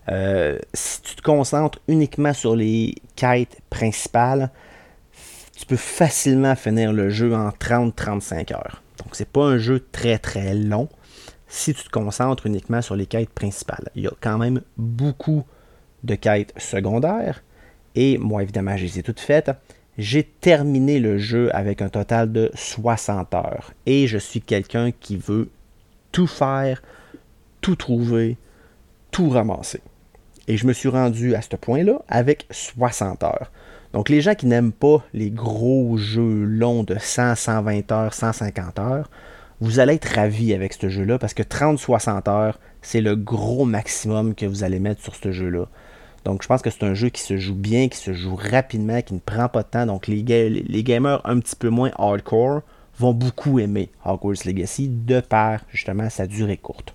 Euh, 0.08 0.58
si 0.72 1.00
tu 1.02 1.16
te 1.16 1.22
concentres 1.22 1.80
uniquement 1.88 2.32
sur 2.32 2.54
les 2.54 2.94
quêtes 3.16 3.58
principales, 3.70 4.50
tu 5.56 5.66
peux 5.66 5.76
facilement 5.76 6.54
finir 6.54 6.92
le 6.92 7.10
jeu 7.10 7.34
en 7.34 7.48
30-35 7.48 8.54
heures. 8.54 8.82
Donc 8.98 9.08
c'est 9.16 9.28
pas 9.28 9.44
un 9.44 9.58
jeu 9.58 9.84
très 9.92 10.18
très 10.18 10.54
long 10.54 10.88
si 11.48 11.74
tu 11.74 11.82
te 11.82 11.90
concentres 11.90 12.46
uniquement 12.46 12.82
sur 12.82 12.96
les 12.96 13.06
quêtes 13.06 13.30
principales. 13.30 13.88
Il 13.94 14.02
y 14.02 14.06
a 14.06 14.12
quand 14.20 14.38
même 14.38 14.60
beaucoup 14.76 15.44
de 16.04 16.14
quêtes 16.14 16.52
secondaires 16.58 17.42
et 17.94 18.18
moi 18.18 18.42
évidemment 18.42 18.76
je 18.76 18.84
les 18.84 18.98
ai 18.98 19.02
toutes 19.02 19.20
faites. 19.20 19.50
J'ai 19.98 20.24
terminé 20.24 21.00
le 21.00 21.16
jeu 21.16 21.48
avec 21.54 21.80
un 21.80 21.88
total 21.88 22.30
de 22.30 22.50
60 22.54 23.32
heures 23.34 23.72
et 23.86 24.06
je 24.06 24.18
suis 24.18 24.42
quelqu'un 24.42 24.90
qui 24.92 25.16
veut 25.16 25.48
tout 26.12 26.26
faire, 26.26 26.82
tout 27.62 27.76
trouver, 27.76 28.36
tout 29.10 29.30
ramasser. 29.30 29.80
Et 30.48 30.58
je 30.58 30.66
me 30.66 30.74
suis 30.74 30.90
rendu 30.90 31.34
à 31.34 31.40
ce 31.40 31.56
point-là 31.56 32.02
avec 32.08 32.46
60 32.50 33.24
heures. 33.24 33.50
Donc 33.94 34.10
les 34.10 34.20
gens 34.20 34.34
qui 34.34 34.46
n'aiment 34.46 34.72
pas 34.72 35.02
les 35.14 35.30
gros 35.30 35.96
jeux 35.96 36.44
longs 36.44 36.82
de 36.82 36.96
100, 36.98 37.34
120 37.34 37.90
heures, 37.92 38.12
150 38.12 38.78
heures, 38.78 39.10
vous 39.60 39.80
allez 39.80 39.94
être 39.94 40.14
ravi 40.14 40.52
avec 40.52 40.74
ce 40.74 40.90
jeu-là 40.90 41.18
parce 41.18 41.32
que 41.32 41.42
30-60 41.42 42.28
heures, 42.28 42.60
c'est 42.82 43.00
le 43.00 43.16
gros 43.16 43.64
maximum 43.64 44.34
que 44.34 44.44
vous 44.44 44.62
allez 44.62 44.78
mettre 44.78 45.02
sur 45.02 45.14
ce 45.16 45.32
jeu-là. 45.32 45.66
Donc 46.26 46.42
je 46.42 46.48
pense 46.48 46.60
que 46.60 46.70
c'est 46.70 46.82
un 46.82 46.94
jeu 46.94 47.08
qui 47.08 47.22
se 47.22 47.36
joue 47.36 47.54
bien, 47.54 47.88
qui 47.88 47.98
se 47.98 48.12
joue 48.12 48.34
rapidement, 48.34 49.00
qui 49.00 49.14
ne 49.14 49.20
prend 49.20 49.48
pas 49.48 49.62
de 49.62 49.68
temps. 49.68 49.86
Donc 49.86 50.08
les, 50.08 50.24
gamers 50.24 51.20
un 51.24 51.38
petit 51.38 51.54
peu 51.54 51.68
moins 51.68 51.92
hardcore 51.96 52.62
vont 52.98 53.12
beaucoup 53.12 53.60
aimer 53.60 53.90
Hogwarts 54.04 54.44
Legacy 54.44 54.88
de 54.88 55.20
par 55.20 55.60
justement 55.68 56.10
sa 56.10 56.26
durée 56.26 56.56
courte. 56.56 56.94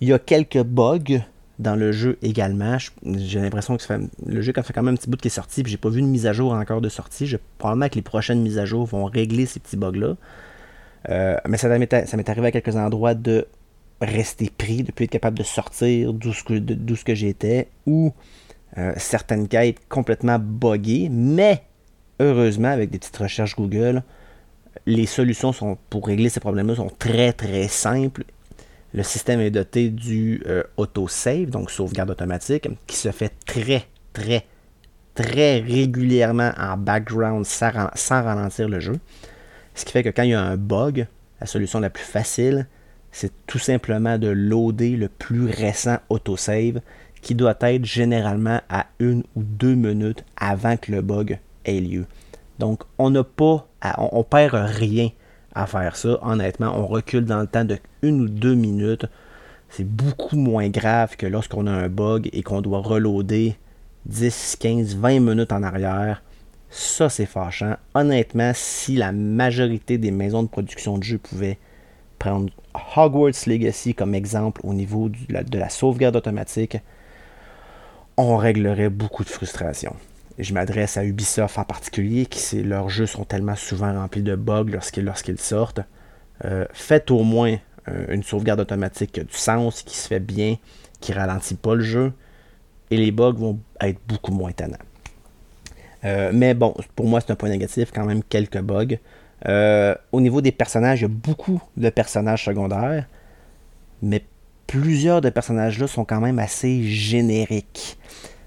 Il 0.00 0.08
y 0.08 0.14
a 0.14 0.18
quelques 0.18 0.62
bugs 0.62 1.20
dans 1.58 1.76
le 1.76 1.92
jeu 1.92 2.16
également. 2.22 2.78
J'ai 3.04 3.38
l'impression 3.38 3.76
que 3.76 3.84
le 4.24 4.40
jeu 4.40 4.54
fait 4.54 4.72
quand 4.72 4.82
même 4.82 4.94
un 4.94 4.96
petit 4.96 5.10
bout 5.10 5.20
qui 5.20 5.28
est 5.28 5.30
sorti, 5.30 5.62
puis 5.62 5.72
j'ai 5.72 5.76
pas 5.76 5.90
vu 5.90 6.00
une 6.00 6.08
mise 6.08 6.26
à 6.26 6.32
jour 6.32 6.54
encore 6.54 6.80
de 6.80 6.88
sortie. 6.88 7.26
Je, 7.26 7.36
probablement 7.58 7.90
que 7.90 7.96
les 7.96 8.02
prochaines 8.02 8.40
mises 8.40 8.58
à 8.58 8.64
jour 8.64 8.86
vont 8.86 9.04
régler 9.04 9.44
ces 9.44 9.60
petits 9.60 9.76
bugs-là. 9.76 10.16
Euh, 11.10 11.36
mais 11.46 11.58
ça 11.58 11.68
m'est 11.68 12.30
arrivé 12.30 12.46
à 12.46 12.50
quelques 12.50 12.76
endroits 12.76 13.12
de 13.12 13.46
rester 14.04 14.50
pris, 14.56 14.82
de 14.82 14.92
plus 14.92 15.04
être 15.04 15.10
capable 15.10 15.38
de 15.38 15.42
sortir 15.42 16.12
d'où 16.12 16.32
ce 16.32 17.04
que, 17.04 17.14
j'étais, 17.14 17.68
ou 17.86 18.12
euh, 18.78 18.92
certaines 18.96 19.48
quêtes 19.48 19.86
complètement 19.88 20.38
buggées, 20.38 21.08
mais 21.10 21.62
heureusement, 22.20 22.68
avec 22.68 22.90
des 22.90 22.98
petites 22.98 23.16
recherches 23.16 23.56
Google, 23.56 24.02
les 24.86 25.06
solutions 25.06 25.52
pour 25.90 26.06
régler 26.06 26.28
ces 26.28 26.40
problèmes-là 26.40 26.76
sont 26.76 26.90
très 26.98 27.32
très 27.32 27.68
simples. 27.68 28.24
Le 28.94 29.02
système 29.02 29.40
est 29.40 29.50
doté 29.50 29.90
du 29.90 30.42
euh, 30.46 30.62
autosave, 30.76 31.50
donc 31.50 31.70
sauvegarde 31.70 32.10
automatique, 32.10 32.68
qui 32.86 32.96
se 32.96 33.10
fait 33.10 33.32
très 33.46 33.84
très 34.12 34.44
très 35.14 35.60
régulièrement 35.60 36.52
en 36.58 36.76
background 36.76 37.44
sans, 37.44 37.70
sans 37.94 38.22
ralentir 38.22 38.68
le 38.68 38.80
jeu. 38.80 38.98
Ce 39.74 39.84
qui 39.84 39.92
fait 39.92 40.02
que 40.02 40.08
quand 40.08 40.22
il 40.22 40.30
y 40.30 40.34
a 40.34 40.42
un 40.42 40.56
bug, 40.56 41.06
la 41.40 41.46
solution 41.46 41.80
la 41.80 41.90
plus 41.90 42.04
facile, 42.04 42.66
c'est 43.12 43.32
tout 43.46 43.58
simplement 43.58 44.18
de 44.18 44.28
loader 44.28 44.96
le 44.96 45.08
plus 45.08 45.46
récent 45.46 45.98
autosave 46.08 46.80
qui 47.20 47.34
doit 47.34 47.56
être 47.60 47.84
généralement 47.84 48.60
à 48.68 48.86
une 48.98 49.22
ou 49.36 49.42
deux 49.42 49.74
minutes 49.74 50.24
avant 50.36 50.76
que 50.76 50.90
le 50.90 51.02
bug 51.02 51.38
ait 51.64 51.80
lieu. 51.80 52.06
Donc, 52.58 52.82
on 52.98 53.10
n'a 53.10 53.22
pas, 53.22 53.68
on, 53.98 54.24
perd 54.24 54.54
rien 54.54 55.10
à 55.54 55.66
faire 55.66 55.96
ça. 55.96 56.18
Honnêtement, 56.22 56.72
on 56.76 56.86
recule 56.86 57.24
dans 57.24 57.40
le 57.40 57.46
temps 57.46 57.64
de 57.64 57.78
une 58.02 58.22
ou 58.22 58.28
deux 58.28 58.54
minutes. 58.54 59.06
C'est 59.68 59.86
beaucoup 59.86 60.36
moins 60.36 60.68
grave 60.68 61.16
que 61.16 61.26
lorsqu'on 61.26 61.66
a 61.66 61.72
un 61.72 61.88
bug 61.88 62.28
et 62.32 62.42
qu'on 62.42 62.60
doit 62.60 62.80
reloader 62.80 63.56
10, 64.06 64.56
15, 64.58 64.96
20 64.96 65.20
minutes 65.20 65.52
en 65.52 65.62
arrière. 65.62 66.22
Ça, 66.70 67.08
c'est 67.08 67.26
fâchant. 67.26 67.76
Honnêtement, 67.94 68.52
si 68.54 68.96
la 68.96 69.12
majorité 69.12 69.98
des 69.98 70.10
maisons 70.10 70.42
de 70.42 70.48
production 70.48 70.98
de 70.98 71.02
jeux 71.04 71.18
pouvaient 71.18 71.58
prendre 72.22 72.50
Hogwarts 72.96 73.46
Legacy 73.48 73.94
comme 73.94 74.14
exemple 74.14 74.60
au 74.62 74.74
niveau 74.74 75.08
de 75.08 75.58
la 75.58 75.68
sauvegarde 75.68 76.14
automatique, 76.14 76.78
on 78.16 78.36
réglerait 78.36 78.90
beaucoup 78.90 79.24
de 79.24 79.28
frustration. 79.28 79.96
Je 80.38 80.54
m'adresse 80.54 80.96
à 80.96 81.04
Ubisoft 81.04 81.58
en 81.58 81.64
particulier, 81.64 82.26
qui 82.26 82.62
leurs 82.62 82.88
jeux 82.88 83.06
sont 83.06 83.24
tellement 83.24 83.56
souvent 83.56 83.92
remplis 83.92 84.22
de 84.22 84.36
bugs 84.36 84.66
lorsqu'ils 84.98 85.40
sortent. 85.40 85.80
Euh, 86.44 86.64
faites 86.72 87.10
au 87.10 87.24
moins 87.24 87.56
euh, 87.88 88.06
une 88.14 88.22
sauvegarde 88.22 88.60
automatique 88.60 89.12
qui 89.12 89.20
a 89.20 89.24
du 89.24 89.34
sens, 89.34 89.82
qui 89.82 89.96
se 89.96 90.06
fait 90.06 90.20
bien, 90.20 90.56
qui 91.00 91.12
ralentit 91.12 91.56
pas 91.56 91.74
le 91.74 91.82
jeu, 91.82 92.12
et 92.92 92.98
les 92.98 93.10
bugs 93.10 93.32
vont 93.32 93.58
être 93.80 93.98
beaucoup 94.06 94.32
moins 94.32 94.52
tannants. 94.52 94.76
Euh, 96.04 96.30
mais 96.32 96.54
bon, 96.54 96.72
pour 96.94 97.06
moi, 97.06 97.20
c'est 97.20 97.32
un 97.32 97.36
point 97.36 97.48
négatif, 97.48 97.90
quand 97.92 98.04
même 98.04 98.22
quelques 98.22 98.60
bugs. 98.60 98.96
Au 99.46 100.20
niveau 100.20 100.40
des 100.40 100.52
personnages, 100.52 101.00
il 101.00 101.02
y 101.02 101.04
a 101.06 101.08
beaucoup 101.08 101.62
de 101.76 101.90
personnages 101.90 102.44
secondaires, 102.44 103.06
mais 104.02 104.24
plusieurs 104.66 105.20
de 105.20 105.30
personnages-là 105.30 105.86
sont 105.86 106.04
quand 106.04 106.20
même 106.20 106.38
assez 106.38 106.82
génériques. 106.84 107.98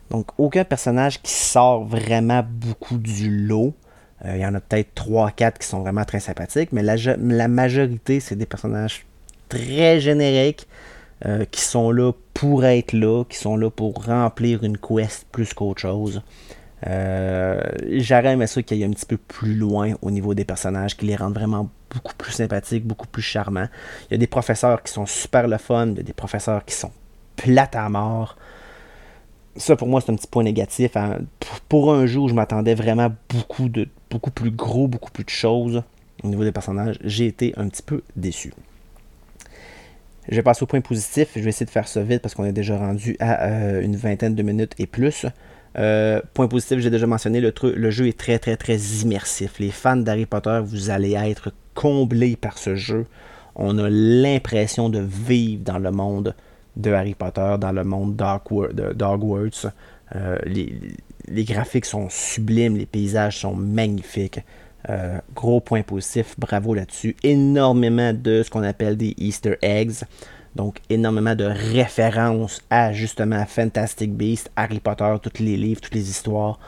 Donc, 0.10 0.27
aucun 0.38 0.63
personnage 0.63 1.21
qui 1.21 1.34
sort 1.34 1.84
vraiment 1.84 2.43
beaucoup 2.47 2.97
du 2.97 3.29
lot. 3.29 3.73
Euh, 4.23 4.36
il 4.36 4.41
y 4.41 4.45
en 4.45 4.55
a 4.55 4.60
peut-être 4.60 4.93
3-4 4.95 5.58
qui 5.60 5.67
sont 5.67 5.81
vraiment 5.81 6.05
très 6.05 6.19
sympathiques, 6.19 6.71
mais 6.71 6.84
la, 6.84 6.95
la 7.17 7.47
majorité, 7.47 8.19
c'est 8.19 8.36
des 8.36 8.45
personnages 8.45 9.05
très 9.49 9.99
génériques 9.99 10.67
euh, 11.25 11.45
qui 11.45 11.62
sont 11.62 11.91
là 11.91 12.12
pour 12.34 12.65
être 12.65 12.93
là, 12.93 13.23
qui 13.25 13.38
sont 13.38 13.55
là 13.55 13.69
pour 13.69 14.05
remplir 14.05 14.63
une 14.63 14.77
quest 14.77 15.27
plus 15.31 15.53
qu'autre 15.53 15.81
chose. 15.81 16.21
Euh, 16.87 17.61
J'aurais 17.97 18.33
aimé 18.33 18.47
ça 18.47 18.61
qu'il 18.61 18.77
y 18.77 18.83
ait 18.83 18.85
un 18.85 18.91
petit 18.91 19.05
peu 19.05 19.17
plus 19.17 19.55
loin 19.55 19.93
au 20.01 20.11
niveau 20.11 20.33
des 20.33 20.45
personnages, 20.45 20.95
qui 20.97 21.05
les 21.05 21.15
rendent 21.15 21.33
vraiment 21.33 21.69
beaucoup 21.89 22.15
plus 22.15 22.31
sympathiques, 22.31 22.85
beaucoup 22.85 23.07
plus 23.07 23.21
charmants. 23.21 23.67
Il 24.09 24.13
y 24.13 24.15
a 24.15 24.17
des 24.17 24.27
professeurs 24.27 24.83
qui 24.83 24.91
sont 24.91 25.05
super 25.05 25.47
le 25.47 25.57
fun, 25.57 25.87
il 25.87 25.97
y 25.97 25.99
a 26.01 26.03
des 26.03 26.13
professeurs 26.13 26.63
qui 26.65 26.75
sont 26.75 26.91
plates 27.35 27.75
à 27.75 27.89
mort 27.89 28.37
ça 29.57 29.75
pour 29.75 29.87
moi 29.87 30.01
c'est 30.01 30.11
un 30.11 30.15
petit 30.15 30.27
point 30.27 30.43
négatif. 30.43 30.95
Hein. 30.97 31.19
Pour 31.69 31.93
un 31.93 32.03
où 32.03 32.27
je 32.27 32.33
m'attendais 32.33 32.75
vraiment 32.75 33.13
beaucoup 33.29 33.69
de 33.69 33.87
beaucoup 34.09 34.31
plus 34.31 34.51
gros, 34.51 34.87
beaucoup 34.87 35.11
plus 35.11 35.23
de 35.23 35.29
choses 35.29 35.83
au 36.23 36.27
niveau 36.27 36.43
des 36.43 36.51
personnages, 36.51 36.97
j'ai 37.03 37.27
été 37.27 37.53
un 37.57 37.67
petit 37.67 37.83
peu 37.83 38.03
déçu. 38.15 38.53
Je 40.29 40.35
vais 40.35 40.41
passer 40.41 40.63
au 40.63 40.65
point 40.65 40.81
positif. 40.81 41.29
Je 41.35 41.41
vais 41.41 41.49
essayer 41.49 41.65
de 41.65 41.71
faire 41.71 41.87
ça 41.87 42.01
vite 42.01 42.21
parce 42.21 42.33
qu'on 42.33 42.45
est 42.45 42.53
déjà 42.53 42.77
rendu 42.77 43.15
à 43.19 43.45
euh, 43.45 43.81
une 43.81 43.95
vingtaine 43.95 44.33
de 44.33 44.41
minutes 44.41 44.73
et 44.79 44.87
plus. 44.87 45.25
Euh, 45.77 46.21
point 46.33 46.47
positif, 46.47 46.79
j'ai 46.79 46.89
déjà 46.89 47.07
mentionné, 47.07 47.41
le, 47.41 47.89
jeu 47.89 48.07
est 48.07 48.17
très 48.17 48.39
très 48.39 48.55
très 48.55 48.77
immersif. 48.77 49.59
Les 49.59 49.71
fans 49.71 49.97
d'Harry 49.97 50.25
Potter, 50.25 50.61
vous 50.63 50.89
allez 50.89 51.13
être 51.13 51.51
comblés 51.73 52.35
par 52.35 52.57
ce 52.57 52.75
jeu. 52.75 53.05
On 53.55 53.77
a 53.77 53.89
l'impression 53.89 54.89
de 54.89 54.99
vivre 54.99 55.63
dans 55.63 55.79
le 55.79 55.91
monde 55.91 56.35
de 56.75 56.91
Harry 56.91 57.13
Potter 57.13 57.55
dans 57.59 57.71
le 57.71 57.83
monde 57.83 58.15
d'Hogwarts. 58.15 59.71
Euh, 60.15 60.38
les, 60.45 61.43
graphiques 61.43 61.85
sont 61.85 62.09
sublimes, 62.09 62.77
les 62.77 62.85
paysages 62.85 63.39
sont 63.39 63.55
magnifiques. 63.55 64.39
Euh, 64.89 65.19
gros 65.33 65.61
point 65.61 65.81
positif, 65.81 66.35
bravo 66.38 66.73
là-dessus. 66.73 67.15
Énormément 67.23 68.13
de 68.13 68.43
ce 68.43 68.49
qu'on 68.49 68.63
appelle 68.63 68.97
des 68.97 69.13
Easter 69.17 69.57
eggs. 69.61 70.03
Donc, 70.55 70.79
énormément 70.89 71.35
de 71.35 71.43
références 71.43 72.61
à 72.69 72.93
justement 72.93 73.45
Fantastic 73.45 74.13
Beasts, 74.13 74.49
Harry 74.55 74.79
Potter, 74.79 75.13
tous 75.21 75.43
les 75.43 75.57
livres, 75.57 75.81
toutes 75.81 75.95
les 75.95 76.09
histoires. 76.09 76.59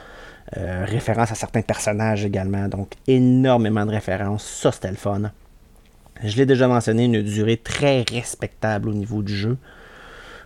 Euh, 0.55 0.85
références 0.85 1.31
à 1.31 1.35
certains 1.35 1.61
personnages 1.61 2.23
également. 2.23 2.67
Donc, 2.67 2.93
énormément 3.07 3.85
de 3.85 3.91
références. 3.91 4.45
Ça, 4.45 4.71
c'était 4.71 4.89
le 4.89 4.95
fun. 4.95 5.31
Je 6.23 6.35
l'ai 6.37 6.45
déjà 6.45 6.67
mentionné, 6.67 7.05
une 7.05 7.21
durée 7.21 7.57
très 7.57 8.03
respectable 8.09 8.89
au 8.89 8.93
niveau 8.93 9.21
du 9.21 9.35
jeu. 9.35 9.57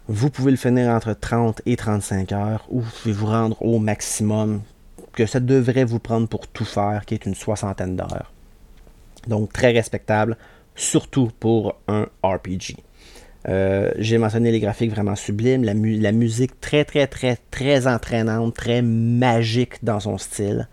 Vous 0.08 0.30
pouvez 0.30 0.52
le 0.52 0.58
finir 0.58 0.90
entre 0.90 1.14
30 1.14 1.62
et 1.66 1.76
35 1.76 2.32
heures 2.32 2.66
ou 2.70 2.82
vous 2.82 2.92
pouvez 2.92 3.14
vous 3.14 3.28
rendre 3.28 3.62
au 3.62 3.80
maximum 3.80 4.62
que 5.14 5.26
ça 5.26 5.40
devrait 5.40 5.86
vous 5.86 6.00
prendre 6.00 6.28
pour 6.28 6.48
tout 6.48 6.66
faire, 6.66 7.06
qui 7.06 7.14
est 7.14 7.26
une 7.26 7.36
soixantaine 7.36 7.96
d'heures. 7.96 8.32
Donc 9.28 9.54
très 9.54 9.72
respectable, 9.72 10.38
surtout 10.76 11.32
pour 11.40 11.76
un 11.88 12.08
RPG. 12.24 12.78
Euh, 13.50 13.92
j'ai 13.98 14.18
mentionné 14.18 14.52
les 14.52 14.60
graphiques 14.60 14.92
vraiment 14.92 15.16
sublimes, 15.16 15.64
la, 15.64 16.12
musique 16.12 16.60
très 16.62 16.86
très 16.86 17.08
très 17.08 17.38
très 17.50 17.88
entraînante, 17.88 18.56
très 18.56 18.82
magique 18.82 19.84
dans 19.84 20.00
son 20.00 20.18
style. 20.18 20.68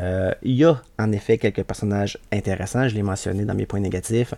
Euh, 0.00 0.32
il 0.42 0.52
y 0.52 0.64
a 0.64 0.80
en 0.98 1.10
effet 1.12 1.38
quelques 1.38 1.62
personnages 1.62 2.18
intéressants, 2.32 2.86
je 2.86 2.94
l'ai 2.94 3.02
mentionné 3.02 3.44
dans 3.44 3.54
mes 3.54 3.66
points 3.66 3.80
négatifs. 3.80 4.34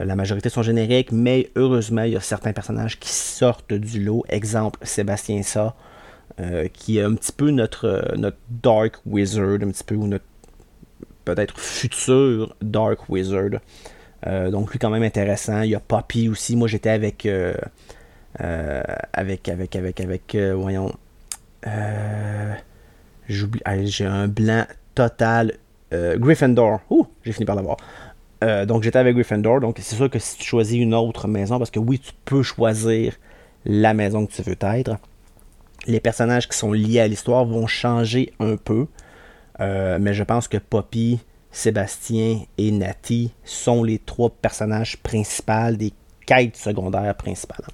Euh, 0.00 0.04
la 0.04 0.16
majorité 0.16 0.48
sont 0.48 0.62
génériques, 0.62 1.12
mais 1.12 1.50
heureusement, 1.56 2.04
il 2.04 2.12
y 2.12 2.16
a 2.16 2.20
certains 2.20 2.52
personnages 2.52 2.98
qui 2.98 3.10
sortent 3.10 3.74
du 3.74 4.02
lot. 4.02 4.24
Exemple, 4.28 4.78
Sébastien 4.82 5.42
Sa, 5.42 5.74
qui 6.72 6.98
est 6.98 7.02
un 7.02 7.14
petit 7.14 7.32
peu 7.32 7.50
notre, 7.50 8.14
notre 8.16 8.38
Dark 8.48 9.00
Wizard, 9.04 9.58
un 9.62 9.70
petit 9.70 9.84
peu, 9.84 9.96
ou 9.96 10.06
notre 10.06 10.24
peut-être 11.24 11.58
futur 11.58 12.54
Dark 12.62 13.08
Wizard. 13.08 13.60
Donc 14.26 14.72
lui 14.72 14.78
quand 14.78 14.90
même 14.90 15.02
intéressant. 15.02 15.62
Il 15.62 15.70
y 15.70 15.74
a 15.74 15.80
Poppy 15.80 16.28
aussi. 16.28 16.56
Moi 16.56 16.68
j'étais 16.68 16.90
avec 16.90 17.28
avec 18.38 19.48
avec 19.48 19.76
avec 19.76 20.00
avec 20.00 20.36
voyons 20.36 20.92
j'ai 23.28 24.04
un 24.06 24.28
blanc 24.28 24.64
total. 24.94 25.52
Euh, 25.92 26.18
Gryffindor. 26.18 26.80
Ouh, 26.90 27.06
j'ai 27.22 27.32
fini 27.32 27.44
par 27.44 27.56
l'avoir. 27.56 27.76
Euh, 28.42 28.66
donc 28.66 28.82
j'étais 28.82 28.98
avec 28.98 29.14
Gryffindor. 29.14 29.60
Donc 29.60 29.76
c'est 29.80 29.96
sûr 29.96 30.10
que 30.10 30.18
si 30.18 30.38
tu 30.38 30.44
choisis 30.44 30.78
une 30.78 30.94
autre 30.94 31.28
maison, 31.28 31.58
parce 31.58 31.70
que 31.70 31.78
oui, 31.78 31.98
tu 31.98 32.12
peux 32.24 32.42
choisir 32.42 33.14
la 33.64 33.94
maison 33.94 34.26
que 34.26 34.32
tu 34.32 34.42
veux 34.42 34.56
être, 34.60 34.96
les 35.86 36.00
personnages 36.00 36.48
qui 36.48 36.56
sont 36.56 36.72
liés 36.72 37.00
à 37.00 37.08
l'histoire 37.08 37.44
vont 37.44 37.66
changer 37.66 38.32
un 38.40 38.56
peu. 38.56 38.86
Euh, 39.60 39.98
mais 40.00 40.14
je 40.14 40.24
pense 40.24 40.48
que 40.48 40.56
Poppy, 40.56 41.20
Sébastien 41.52 42.40
et 42.58 42.70
Nati 42.70 43.32
sont 43.44 43.84
les 43.84 43.98
trois 43.98 44.30
personnages 44.30 44.96
principaux 44.98 45.72
des 45.72 45.92
quêtes 46.26 46.56
secondaires 46.56 47.14
principales. 47.14 47.66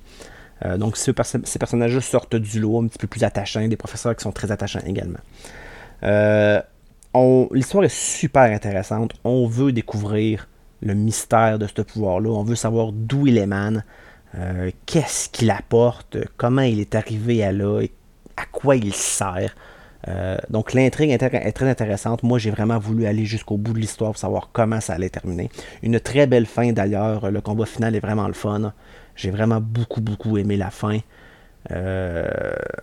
donc 0.79 0.97
ces, 0.97 1.12
personnages 1.12 1.99
sortent 2.01 2.37
du 2.37 2.61
lot, 2.61 2.83
un 2.83 2.88
petit 2.88 2.99
peu 2.99 3.07
plus 3.07 3.23
attachants, 3.23 3.67
des 3.67 3.77
professeurs 3.77 4.17
qui 4.17 4.23
sont 4.23 4.33
très 4.33 4.51
attachants 4.51 4.81
également. 4.85 5.21
L'histoire 7.53 7.85
est 7.85 7.95
super 7.95 8.43
intéressante. 8.43 9.14
On 9.25 9.47
veut 9.47 9.73
découvrir 9.73 10.49
le 10.81 10.95
mystère 10.95 11.59
de 11.59 11.67
ce 11.67 11.83
pouvoir-là. 11.83 12.31
On 12.31 12.45
veut 12.45 12.55
savoir 12.55 12.93
d'où 12.93 13.27
il 13.27 13.38
émane, 13.38 13.85
euh, 14.37 14.71
qu'est-ce 14.87 15.29
qu'il 15.29 15.51
apporte, 15.51 16.19
comment 16.37 16.62
il 16.62 16.81
est 16.81 16.95
arrivé 16.95 17.43
à 17.43 17.53
là, 17.53 17.81
et 17.81 17.91
à 18.37 18.45
quoi 18.45 18.77
il 18.77 18.95
sert. 18.95 19.55
Euh, 20.07 20.39
donc 20.49 20.75
l'intrigue 20.75 21.11
est 21.11 21.53
très 21.53 21.69
intéressante. 21.69 22.23
Moi, 22.23 22.39
j'ai 22.39 22.51
vraiment 22.51 22.79
voulu 22.79 23.07
aller 23.07 23.25
jusqu'au 23.25 23.57
bout 23.57 23.73
de 23.73 23.79
l'histoire 23.79 24.13
pour 24.13 24.19
savoir 24.19 24.51
comment 24.53 24.81
ça 24.81 24.95
allait 24.95 25.09
terminer. 25.09 25.51
Une 25.83 25.99
très 25.99 26.27
belle 26.27 26.47
fin 26.47 26.73
d'ailleurs. 26.73 27.31
Le 27.31 27.41
combat 27.41 27.67
final 27.67 27.97
est 27.97 28.01
vraiment 28.01 28.29
le 28.29 28.35
fun. 28.35 28.73
J'ai 29.17 29.31
vraiment 29.31 29.61
beaucoup, 29.61 30.01
beaucoup 30.01 30.39
aimé 30.39 30.57
la 30.57 30.71
fin. 30.71 30.99
Euh, 31.73 32.29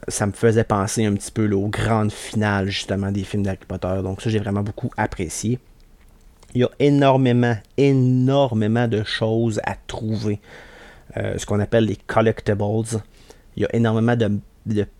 ça 0.07 0.27
me 0.27 0.33
faisait 0.33 0.65
penser 0.65 1.05
un 1.05 1.13
petit 1.13 1.31
peu 1.31 1.49
aux 1.51 1.69
grandes 1.69 2.11
finales 2.11 2.67
justement 2.67 3.11
des 3.11 3.23
films 3.23 3.43
d'Harry. 3.43 3.59
Donc 4.03 4.21
ça, 4.21 4.29
j'ai 4.29 4.39
vraiment 4.39 4.61
beaucoup 4.61 4.91
apprécié. 4.97 5.59
Il 6.53 6.61
y 6.61 6.63
a 6.63 6.69
énormément, 6.79 7.55
énormément 7.77 8.87
de 8.87 9.03
choses 9.03 9.59
à 9.63 9.75
trouver. 9.87 10.39
Euh, 11.17 11.37
ce 11.37 11.45
qu'on 11.45 11.59
appelle 11.59 11.85
les 11.85 11.95
collectibles. 11.95 13.01
Il 13.55 13.63
y 13.63 13.65
a 13.65 13.73
énormément 13.73 14.15
de, 14.15 14.31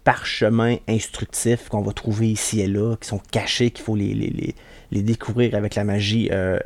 parchemins 0.04 0.78
instructifs 0.88 1.70
qu'on 1.70 1.82
va 1.82 1.94
trouver 1.94 2.32
ici 2.32 2.62
et 2.62 2.68
là, 2.68 2.96
qui 3.00 3.08
sont 3.08 3.22
cachés, 3.32 3.72
qu'il 3.72 3.84
faut 3.84 3.96
les, 3.96 4.56
découvrir 4.92 5.56
avec 5.56 5.76
la 5.76 5.84
magie 5.84 6.30
euh, 6.32 6.60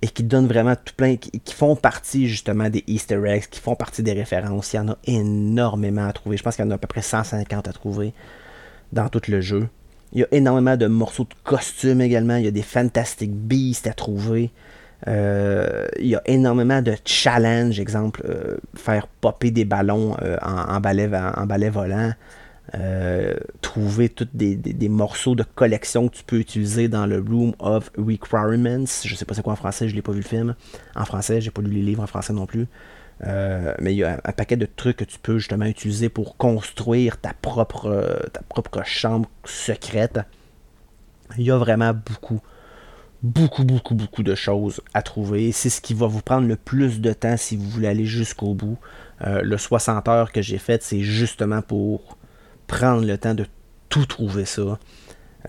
et 0.00 0.08
qui 0.08 0.22
donnent 0.22 0.46
vraiment 0.46 0.76
tout 0.76 0.94
plein, 0.96 1.16
qui, 1.16 1.40
font 1.52 1.74
partie 1.74 2.28
justement 2.28 2.70
des 2.70 2.84
Easter 2.86 3.20
eggs, 3.26 3.46
qui 3.50 3.60
font 3.60 3.74
partie 3.74 4.02
des 4.02 4.12
références. 4.12 4.72
Il 4.72 4.76
y 4.76 4.78
en 4.78 4.90
a 4.90 4.98
énormément 5.04 6.06
à 6.06 6.12
trouver. 6.12 6.36
Je 6.36 6.42
pense 6.42 6.56
qu'il 6.56 6.64
y 6.64 6.68
en 6.68 6.70
a 6.70 6.74
à 6.74 6.78
peu 6.78 6.86
près 6.86 7.02
150 7.02 7.66
à 7.66 7.72
trouver 7.72 8.12
dans 8.92 9.08
tout 9.08 9.22
le 9.28 9.40
jeu. 9.40 9.68
Il 10.12 10.20
y 10.20 10.22
a 10.22 10.28
énormément 10.30 10.76
de 10.76 10.86
morceaux 10.86 11.24
de 11.24 11.34
costumes 11.42 12.00
également. 12.00 12.36
Il 12.36 12.44
y 12.44 12.48
a 12.48 12.52
des 12.52 12.62
Fantastic 12.62 13.32
Beasts 13.32 13.86
à 13.86 13.92
trouver. 13.92 14.50
Euh, 15.06 15.86
il 15.98 16.06
y 16.06 16.16
a 16.16 16.22
énormément 16.26 16.82
de 16.82 16.94
challenges, 17.04 17.78
exemple, 17.78 18.22
euh, 18.28 18.56
faire 18.74 19.06
popper 19.06 19.50
des 19.50 19.64
ballons 19.64 20.16
euh, 20.22 20.36
en, 20.42 20.80
balai, 20.80 21.08
en, 21.14 21.46
balai, 21.46 21.70
volant. 21.70 22.12
trouver 23.62 24.08
tous 24.08 24.28
des, 24.34 24.88
morceaux 24.88 25.34
de 25.34 25.44
collection 25.44 26.08
que 26.08 26.16
tu 26.16 26.24
peux 26.24 26.38
utiliser 26.38 26.88
dans 26.88 27.06
le 27.06 27.20
Room 27.20 27.54
of 27.60 27.90
Requirements. 27.96 28.86
Je 29.04 29.14
sais 29.14 29.24
pas 29.24 29.34
c'est 29.34 29.42
quoi 29.42 29.52
en 29.52 29.56
français, 29.56 29.88
je 29.88 29.94
l'ai 29.94 30.02
pas 30.02 30.12
vu 30.12 30.20
le 30.20 30.26
film. 30.26 30.54
En 30.96 31.04
français, 31.04 31.40
j'ai 31.40 31.50
pas 31.50 31.62
lu 31.62 31.70
les 31.70 31.82
livres 31.82 32.02
en 32.02 32.08
français 32.08 32.32
non 32.32 32.46
plus. 32.46 32.66
mais 33.24 33.94
il 33.94 33.98
y 33.98 34.04
a 34.04 34.20
un, 34.24 34.32
paquet 34.32 34.56
de 34.56 34.66
trucs 34.66 34.96
que 34.96 35.04
tu 35.04 35.18
peux 35.20 35.38
justement 35.38 35.66
utiliser 35.66 36.08
pour 36.08 36.36
construire 36.36 37.20
ta 37.20 37.32
propre, 37.40 38.28
ta 38.32 38.42
propre 38.42 38.82
chambre 38.84 39.28
secrète. 39.44 40.18
Il 41.36 41.44
y 41.44 41.50
a 41.50 41.58
vraiment 41.58 41.92
beaucoup, 41.92 42.40
beaucoup, 43.22 43.64
beaucoup, 43.64 43.94
beaucoup 43.94 44.22
de 44.22 44.34
choses 44.34 44.80
à 44.94 45.02
trouver. 45.02 45.52
C'est 45.52 45.70
ce 45.70 45.80
qui 45.80 45.94
va 45.94 46.06
vous 46.06 46.22
prendre 46.22 46.46
le 46.46 46.56
plus 46.56 47.00
de 47.00 47.12
temps 47.12 47.36
si 47.36 47.56
vous 47.56 47.68
voulez 47.68 47.88
aller 47.88 48.04
jusqu'au 48.04 48.54
bout. 48.54 48.78
Euh, 49.22 49.42
le 49.42 49.58
60 49.58 50.08
heures 50.08 50.32
que 50.32 50.42
j'ai 50.42 50.58
fait, 50.58 50.82
c'est 50.82 51.00
justement 51.00 51.62
pour 51.62 52.16
prendre 52.66 53.04
le 53.04 53.18
temps 53.18 53.34
de 53.34 53.46
tout 53.88 54.06
trouver 54.06 54.44
ça. 54.44 54.78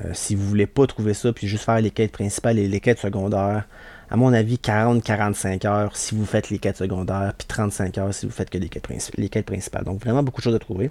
Euh, 0.01 0.11
si 0.13 0.35
vous 0.35 0.47
voulez 0.47 0.67
pas 0.67 0.87
trouver 0.87 1.13
ça, 1.13 1.33
puis 1.33 1.47
juste 1.47 1.65
faire 1.65 1.81
les 1.81 1.91
quêtes 1.91 2.11
principales 2.11 2.57
et 2.57 2.67
les 2.67 2.79
quêtes 2.79 2.99
secondaires, 2.99 3.67
à 4.09 4.15
mon 4.15 4.33
avis, 4.33 4.55
40-45 4.55 5.67
heures 5.67 5.95
si 5.95 6.15
vous 6.15 6.25
faites 6.25 6.49
les 6.49 6.57
quêtes 6.57 6.77
secondaires, 6.77 7.33
puis 7.37 7.47
35 7.47 7.97
heures 7.99 8.13
si 8.13 8.25
vous 8.25 8.31
faites 8.31 8.49
que 8.49 8.57
les 8.57 8.69
quêtes, 8.69 8.87
les 9.17 9.29
quêtes 9.29 9.45
principales. 9.45 9.83
Donc 9.83 10.01
vraiment 10.01 10.23
beaucoup 10.23 10.41
de 10.41 10.43
choses 10.43 10.55
à 10.55 10.59
trouver. 10.59 10.89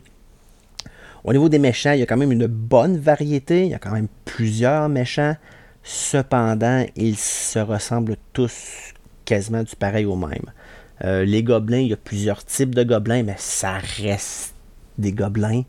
Au 1.24 1.32
niveau 1.32 1.48
des 1.48 1.58
méchants, 1.58 1.92
il 1.92 2.00
y 2.00 2.02
a 2.02 2.06
quand 2.06 2.16
même 2.16 2.30
une 2.30 2.46
bonne 2.46 2.96
variété. 2.96 3.64
Il 3.64 3.70
y 3.70 3.74
a 3.74 3.78
quand 3.78 3.90
même 3.90 4.08
plusieurs 4.24 4.88
méchants. 4.88 5.36
Cependant, 5.90 6.84
ils 6.96 7.16
se 7.16 7.58
ressemblent 7.58 8.18
tous 8.34 8.92
quasiment 9.24 9.62
du 9.62 9.74
pareil 9.74 10.04
au 10.04 10.16
même. 10.16 10.44
Euh, 11.02 11.24
les 11.24 11.42
gobelins, 11.42 11.78
il 11.78 11.88
y 11.88 11.92
a 11.94 11.96
plusieurs 11.96 12.44
types 12.44 12.74
de 12.74 12.82
gobelins, 12.82 13.22
mais 13.22 13.36
ça 13.38 13.78
reste 13.96 14.52
des 14.98 15.12
gobelins. 15.12 15.62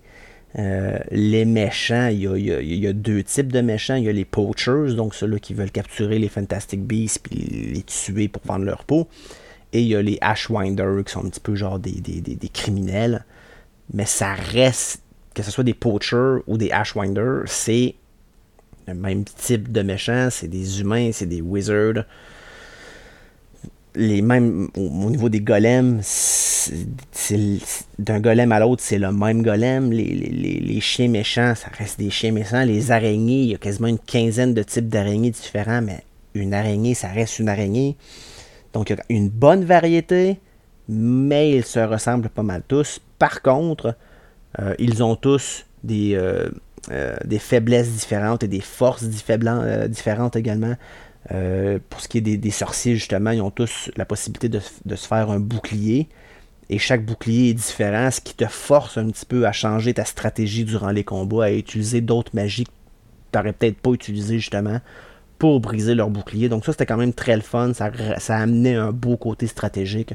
Euh, 0.57 0.99
les 1.11 1.45
méchants, 1.45 2.09
il 2.09 2.19
y, 2.19 2.87
a, 2.87 2.91
deux 2.91 3.23
types 3.23 3.53
de 3.53 3.61
méchants. 3.61 3.95
Il 3.95 4.03
y 4.03 4.09
a 4.09 4.11
les 4.11 4.25
poachers, 4.25 4.93
donc 4.93 5.15
ceux-là 5.15 5.39
qui 5.39 5.53
veulent 5.53 5.71
capturer 5.71 6.19
les 6.19 6.27
Fantastic 6.27 6.81
Beasts 6.81 7.25
et 7.31 7.71
les 7.73 7.83
tuer 7.83 8.27
pour 8.27 8.41
vendre 8.43 8.65
leur 8.65 8.83
peau. 8.83 9.07
Et 9.71 9.83
il 9.83 9.87
y 9.87 9.95
a 9.95 10.01
les 10.01 10.17
Ashwinders 10.19 11.05
qui 11.05 11.13
sont 11.13 11.25
un 11.25 11.29
petit 11.29 11.39
peu 11.39 11.55
genre 11.55 11.79
des, 11.79 11.91
des 12.01 12.49
criminels. 12.49 13.23
Mais 13.93 14.05
ça 14.05 14.33
reste, 14.33 15.01
que 15.33 15.43
ce 15.43 15.49
soit 15.49 15.63
des 15.63 15.73
poachers 15.73 16.39
ou 16.45 16.57
des 16.57 16.71
Ashwinders, 16.71 17.43
c'est 17.45 17.95
le 18.89 18.95
même 18.95 19.23
type 19.23 19.71
de 19.71 19.81
méchants, 19.81 20.29
c'est 20.31 20.47
des 20.47 20.81
humains, 20.81 21.11
c'est 21.13 21.27
des 21.27 21.41
wizards. 21.41 22.03
Les 23.95 24.21
mêmes 24.21 24.69
au, 24.77 25.09
niveau 25.09 25.29
des 25.29 25.41
golems, 25.41 26.01
d'un 27.99 28.19
golem 28.19 28.51
à 28.51 28.59
l'autre, 28.59 28.83
c'est 28.83 28.99
le 28.99 29.11
même 29.11 29.41
golem. 29.41 29.91
Les, 29.91 30.79
chiens 30.81 31.09
méchants, 31.09 31.53
ça 31.55 31.67
reste 31.77 31.99
des 31.99 32.09
chiens 32.09 32.31
méchants. 32.31 32.63
Les 32.63 32.91
araignées, 32.91 33.43
il 33.43 33.49
y 33.49 33.55
a 33.55 33.57
quasiment 33.57 33.87
une 33.87 33.99
quinzaine 33.99 34.53
de 34.53 34.63
types 34.63 34.87
d'araignées 34.87 35.31
différents, 35.31 35.81
mais 35.81 36.03
une 36.33 36.53
araignée, 36.53 36.93
ça 36.93 37.07
reste 37.09 37.39
une 37.39 37.49
araignée. 37.49 37.95
Donc 38.73 38.89
il 38.89 38.95
y 38.95 38.99
a 38.99 39.03
une 39.09 39.29
bonne 39.29 39.65
variété, 39.65 40.39
mais 40.87 41.51
ils 41.51 41.65
se 41.65 41.79
ressemblent 41.79 42.29
pas 42.29 42.43
mal 42.43 42.61
tous. 42.67 42.99
Par 43.17 43.41
contre, 43.41 43.95
euh, 44.59 44.75
ils 44.79 45.03
ont 45.03 45.15
tous 45.15 45.65
des, 45.83 46.13
euh, 46.13 46.49
euh, 46.91 47.17
des 47.25 47.39
faiblesses 47.39 47.91
différentes 47.91 48.43
et 48.43 48.47
des 48.47 48.61
forces 48.61 49.03
euh, 49.03 49.87
différentes 49.87 50.35
également. 50.35 50.75
Euh, 51.31 51.77
pour 51.89 51.99
ce 51.99 52.07
qui 52.07 52.19
est 52.19 52.21
des, 52.21 52.51
sorciers, 52.51 52.95
justement, 52.95 53.31
ils 53.31 53.41
ont 53.41 53.51
tous 53.51 53.91
la 53.97 54.05
possibilité 54.05 54.49
de, 54.49 54.59
se 54.95 55.07
faire 55.07 55.29
un 55.29 55.39
bouclier. 55.39 56.07
Et 56.69 56.77
chaque 56.77 57.05
bouclier 57.05 57.49
est 57.49 57.53
différent, 57.53 58.09
ce 58.11 58.21
qui 58.21 58.33
te 58.33 58.45
force 58.45 58.97
un 58.97 59.09
petit 59.09 59.25
peu 59.25 59.45
à 59.45 59.51
changer 59.51 59.93
ta 59.93 60.05
stratégie 60.05 60.63
durant 60.63 60.91
les 60.91 61.03
combats, 61.03 61.45
à 61.45 61.51
utiliser 61.51 61.99
d'autres 61.99 62.31
magies 62.33 62.63
que 62.63 62.71
tu 63.31 63.37
n'aurais 63.37 63.53
peut-être 63.53 63.79
pas 63.79 63.91
utilisées 63.91 64.39
justement 64.39 64.79
pour 65.37 65.59
briser 65.59 65.95
leur 65.95 66.09
bouclier. 66.09 66.47
Donc 66.47 66.65
ça, 66.65 66.71
c'était 66.71 66.85
quand 66.85 66.97
même 66.97 67.13
très 67.13 67.35
le 67.35 67.41
fun. 67.41 67.73
Ça, 67.73 67.91
ça 68.17 68.37
amenait 68.37 68.75
un 68.75 68.91
beau 68.91 69.17
côté 69.17 69.47
stratégique 69.47 70.13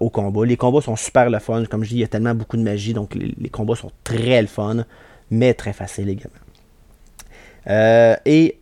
au 0.00 0.10
combat. 0.10 0.44
Les 0.44 0.58
combats 0.58 0.82
sont 0.82 0.96
super 0.96 1.30
le 1.30 1.38
fun. 1.38 1.64
Comme 1.64 1.82
je 1.82 1.88
dis, 1.88 1.96
il 1.96 2.00
y 2.00 2.04
a 2.04 2.08
tellement 2.08 2.34
beaucoup 2.34 2.58
de 2.58 2.62
magie, 2.62 2.92
donc 2.92 3.14
les 3.14 3.48
combats 3.48 3.74
sont 3.74 3.90
très 4.04 4.42
le 4.42 4.48
fun 4.48 4.84
mais 5.32 5.54
très 5.54 5.72
facile 5.72 6.08
également. 6.10 6.38
Euh, 7.68 8.14
et 8.26 8.58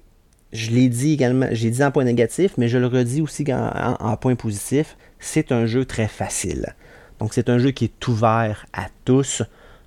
je 0.53 0.71
l'ai 0.71 0.89
dit 0.89 1.13
également, 1.13 1.49
j'ai 1.51 1.71
dit 1.71 1.83
en 1.83 1.91
point 1.91 2.05
négatif, 2.05 2.53
mais 2.57 2.69
je 2.69 2.79
le 2.79 2.87
redis 2.87 3.21
aussi 3.21 3.45
en, 3.53 4.17
point 4.17 4.37
positif, 4.37 4.97
c'est 5.19 5.53
un 5.53 5.67
jeu 5.67 5.85
très 5.85 6.09
facile. 6.09 6.75
Donc 7.19 7.35
c'est 7.35 7.51
un 7.51 7.59
jeu 7.59 7.73
qui 7.73 7.85
est 7.85 8.09
ouvert 8.09 8.67
à 8.73 8.87
tous. 9.05 9.43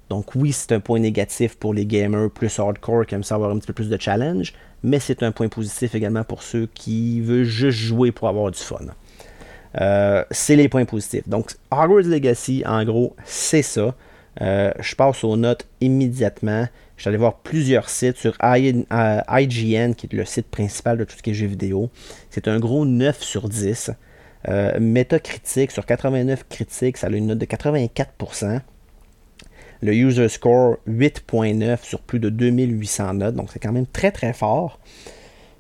Donc 0.10 0.36
oui, 0.36 0.52
c'est 0.52 0.74
un 0.74 0.80
point 0.80 1.00
négatif 1.00 1.56
pour 1.56 1.74
les 1.74 1.86
gamers 1.86 2.30
plus 2.30 2.60
hardcore 2.60 3.06
qui 3.06 3.16
aiment 3.16 3.24
savoir 3.24 3.52
un 3.52 3.58
petit 3.58 3.68
peu 3.68 3.74
plus 3.74 3.90
de 3.90 4.00
challenge, 4.00 4.54
mais 4.84 5.00
c'est 5.00 5.24
un 5.24 5.32
point 5.32 5.48
positif 5.48 5.96
également 5.96 6.24
pour 6.24 6.44
ceux 6.44 6.68
qui 6.74 7.22
veulent 7.22 7.46
juste 7.46 7.80
jouer 7.80 8.12
pour 8.12 8.28
avoir 8.28 8.52
du 8.52 8.60
fun. 8.60 8.86
Euh, 9.80 10.24
c'est 10.32 10.56
les 10.56 10.68
points 10.70 10.86
positifs. 10.86 11.28
Donc 11.28 11.56
Hogwarts 11.72 12.04
Legacy, 12.04 12.64
en 12.66 12.84
gros, 12.84 13.16
c'est 13.24 13.64
ça. 13.64 13.96
Euh, 14.42 14.72
je 14.80 14.96
passe 14.96 15.24
aux 15.24 15.38
notes 15.38 15.68
immédiatement. 15.82 16.68
Je 16.98 17.04
suis 17.04 17.10
allé 17.10 17.18
voir 17.18 17.40
plusieurs 17.40 17.90
sites 17.90 18.18
sur 18.18 18.36
IGN, 18.42 18.84
euh, 18.92 19.94
qui 19.94 20.06
est 20.08 20.14
le 20.14 20.26
site 20.26 20.48
principal 20.48 20.98
de 20.98 21.04
tout 21.04 21.18
ce 21.18 21.24
qui 21.24 21.32
est 21.32 21.34
jeux 21.34 21.48
vidéo. 21.48 21.90
C'est 22.30 22.48
un 22.48 22.60
gros 22.60 22.86
9 22.86 23.22
sur 23.22 23.50
10. 23.50 23.92
Euh, 24.50 24.80
Metacritic 24.80 25.72
sur 25.72 25.86
89 25.86 26.46
critiques, 26.50 26.98
ça 26.98 27.08
a 27.08 27.10
une 27.12 27.28
note 27.28 27.38
de 27.38 27.46
84%. 27.46 28.62
Le 29.82 29.94
user 29.94 30.30
score 30.30 30.78
8.9 30.88 31.84
sur 31.84 32.02
plus 32.02 32.20
de 32.20 32.30
2800 32.30 33.16
notes, 33.16 33.36
donc 33.36 33.50
c'est 33.52 33.60
quand 33.60 33.72
même 33.72 33.88
très 33.88 34.12
très 34.12 34.34
fort. 34.34 34.80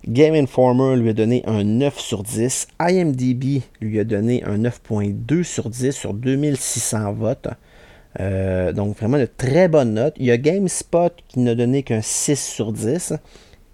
Game 0.07 0.33
Informer 0.33 0.97
lui 0.97 1.09
a 1.09 1.13
donné 1.13 1.43
un 1.45 1.63
9 1.63 1.97
sur 1.97 2.23
10. 2.23 2.67
IMDB 2.79 3.61
lui 3.79 3.99
a 3.99 4.03
donné 4.03 4.43
un 4.43 4.57
9.2 4.57 5.43
sur 5.43 5.69
10 5.69 5.93
sur 5.93 6.13
2600 6.13 7.13
votes. 7.13 7.47
Euh, 8.19 8.71
donc 8.73 8.97
vraiment 8.97 9.17
de 9.17 9.25
très 9.25 9.67
bonnes 9.67 9.93
notes. 9.93 10.13
Il 10.17 10.25
y 10.25 10.31
a 10.31 10.37
GameSpot 10.37 11.11
qui 11.27 11.39
n'a 11.39 11.55
donné 11.55 11.83
qu'un 11.83 12.01
6 12.01 12.39
sur 12.39 12.71
10. 12.71 13.13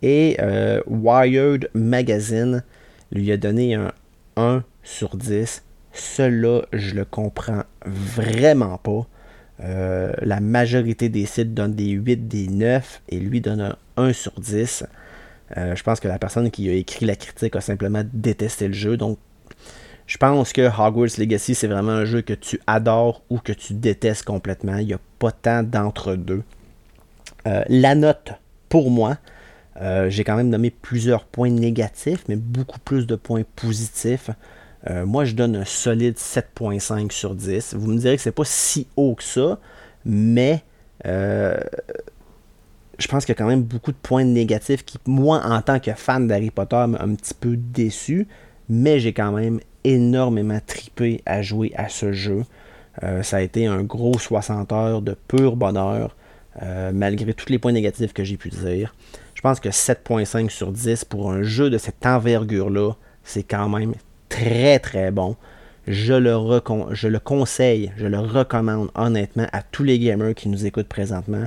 Et 0.02 0.38
euh, 0.40 0.82
Wired 0.88 1.70
Magazine 1.74 2.64
lui 3.12 3.32
a 3.32 3.38
donné 3.38 3.76
un 3.76 3.92
1 4.38 4.64
sur 4.84 5.18
10. 5.18 5.64
Cela, 5.92 6.62
je 6.72 6.96
le 6.96 7.06
comprends 7.06 7.64
vraiment 7.86 8.78
pas. 8.78 9.08
Euh, 9.62 10.14
la 10.22 10.40
majorité 10.40 11.10
des 11.10 11.26
sites 11.26 11.54
donnent 11.54 11.76
des 11.76 11.90
8, 11.90 12.28
des 12.30 12.48
9 12.48 13.02
et 13.10 13.20
lui 13.20 13.42
donne 13.42 13.60
un 13.60 13.76
1 13.98 14.14
sur 14.14 14.40
10. 14.40 14.86
je 15.58 15.84
pense 15.84 16.00
que 16.00 16.08
la 16.08 16.20
personne 16.20 16.50
qui 16.52 16.70
a 16.70 16.74
écrit 16.74 17.06
la 17.06 17.18
critique 17.18 17.56
a 17.58 17.62
simplement 17.62 18.04
détesté 18.14 18.68
le 18.68 18.74
jeu. 18.74 18.96
Donc 18.96 19.18
je 20.10 20.18
pense 20.18 20.54
que 20.54 20.68
Hogwarts 20.68 21.20
Legacy, 21.20 21.54
c'est 21.54 21.68
vraiment 21.68 21.92
un 21.92 22.06
jeu 22.06 22.24
que 22.24 22.34
tu 22.34 22.60
adores 22.66 23.22
ou 23.30 23.38
que 23.38 23.54
tu 23.54 23.76
détestes 23.76 24.26
complètement. 24.26 24.78
Il 24.78 24.88
n'y 24.88 24.94
a 24.94 25.00
pas 25.20 25.32
tant 25.32 25.62
d'entre-deux. 25.62 26.42
Euh, 27.46 27.64
la 27.70 27.96
note, 27.96 28.34
pour 28.70 28.92
moi, 28.92 29.18
Euh, 29.82 30.10
j'ai 30.10 30.26
quand 30.26 30.36
même 30.36 30.50
nommé 30.50 30.72
plusieurs 30.72 31.24
points 31.24 31.52
négatifs, 31.52 32.26
mais 32.28 32.36
beaucoup 32.36 32.80
plus 32.80 33.08
de 33.08 33.16
points 33.16 33.44
positifs. 33.56 34.30
Euh, 34.90 35.06
moi, 35.06 35.24
je 35.24 35.36
donne 35.36 35.56
un 35.56 35.64
solide 35.64 36.18
7.5 36.18 37.14
sur 37.14 37.34
10. 37.34 37.76
Vous 37.76 37.88
me 37.88 37.98
direz 37.98 38.18
que 38.18 38.22
c'est 38.22 38.34
pas 38.34 38.44
si 38.44 38.88
haut 38.98 39.16
que 39.16 39.24
ça, 39.24 39.58
mais 40.04 40.64
je 41.06 43.08
pense 43.08 43.24
qu'il 43.24 43.32
y 43.34 43.38
a 43.38 43.40
quand 43.42 43.48
même 43.48 43.64
beaucoup 43.64 43.94
de 43.94 43.98
points 43.98 44.26
négatifs 44.26 44.84
qui, 44.84 44.98
moi, 45.06 45.42
en 45.46 45.62
tant 45.62 45.80
que 45.80 45.94
fan 45.94 46.28
d'Harry 46.28 46.52
Potter, 46.52 46.84
m'a 46.90 47.02
un 47.02 47.16
petit 47.16 47.34
peu 47.34 47.56
déçu. 47.56 48.28
Mais 48.68 49.00
j'ai 49.00 49.14
quand 49.14 49.32
même 49.32 49.62
énormément 49.84 50.60
tripé 50.66 51.22
à 51.26 51.42
jouer 51.42 51.72
à 51.76 51.90
ce 51.90 52.12
jeu. 52.12 52.44
Euh, 53.04 53.24
ça 53.24 53.38
a 53.38 53.42
été 53.42 53.66
un 53.66 53.84
gros 53.84 54.18
60 54.18 54.72
heures 54.72 55.02
de 55.02 55.16
pur 55.28 55.56
bonheur, 55.56 56.16
malgré 56.94 57.34
tous 57.34 57.48
les 57.50 57.58
points 57.58 57.72
négatifs 57.72 58.12
que 58.12 58.26
j'ai 58.26 58.36
pu 58.36 58.50
dire. 58.50 58.94
Je 59.34 59.42
pense 59.42 59.62
que 59.62 59.70
7.5 59.70 60.50
sur 60.50 60.74
10 60.74 61.06
pour 61.06 61.32
un 61.32 61.44
jeu 61.44 61.70
de 61.70 61.78
cette 61.78 62.06
envergure-là, 62.06 62.92
c'est 63.24 63.44
quand 63.44 63.70
même 63.70 63.94
très 64.28 64.80
très 64.80 65.12
bon. 65.12 65.38
Je 65.88 66.14
le, 66.14 66.36
je 66.92 67.08
le 67.08 67.20
conseille, 67.20 67.92
je 67.98 68.06
le 68.06 68.20
recommande 68.20 68.90
honnêtement 68.96 69.48
à 69.54 69.64
tous 69.64 69.84
les 69.84 69.98
gamers 69.98 70.36
qui 70.36 70.50
nous 70.50 70.66
écoutent 70.66 70.88
présentement. 70.88 71.46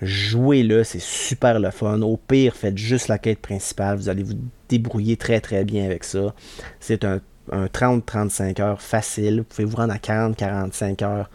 Jouez-le, 0.00 0.84
c'est 0.84 1.00
super 1.00 1.60
le 1.60 1.70
fun. 1.70 2.00
Au 2.02 2.16
pire, 2.16 2.54
faites 2.54 2.78
juste 2.78 3.08
la 3.08 3.18
quête 3.18 3.40
principale. 3.40 3.96
Vous 3.96 4.08
allez 4.08 4.22
vous 4.22 4.34
débrouiller 4.68 5.16
très 5.16 5.40
très 5.40 5.64
bien 5.64 5.84
avec 5.84 6.04
ça. 6.04 6.34
C'est 6.80 7.04
un, 7.04 7.20
30-35 7.52 8.60
heures 8.60 8.82
facile. 8.82 9.38
Vous 9.38 9.44
pouvez 9.44 9.64
vous 9.64 9.76
rendre 9.76 9.92
à 9.92 9.98
40-45 9.98 11.04
heures 11.04 11.30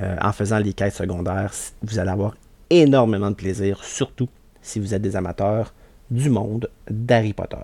euh, 0.00 0.16
en 0.20 0.32
faisant 0.32 0.58
les 0.58 0.72
quêtes 0.72 0.94
secondaires. 0.94 1.52
Vous 1.82 1.98
allez 1.98 2.10
avoir 2.10 2.34
énormément 2.70 3.30
de 3.30 3.34
plaisir, 3.34 3.82
surtout 3.84 4.28
si 4.62 4.78
vous 4.78 4.94
êtes 4.94 5.02
des 5.02 5.16
amateurs 5.16 5.74
du 6.10 6.30
monde 6.30 6.70
d'Harry 6.88 7.32
Potter. 7.32 7.56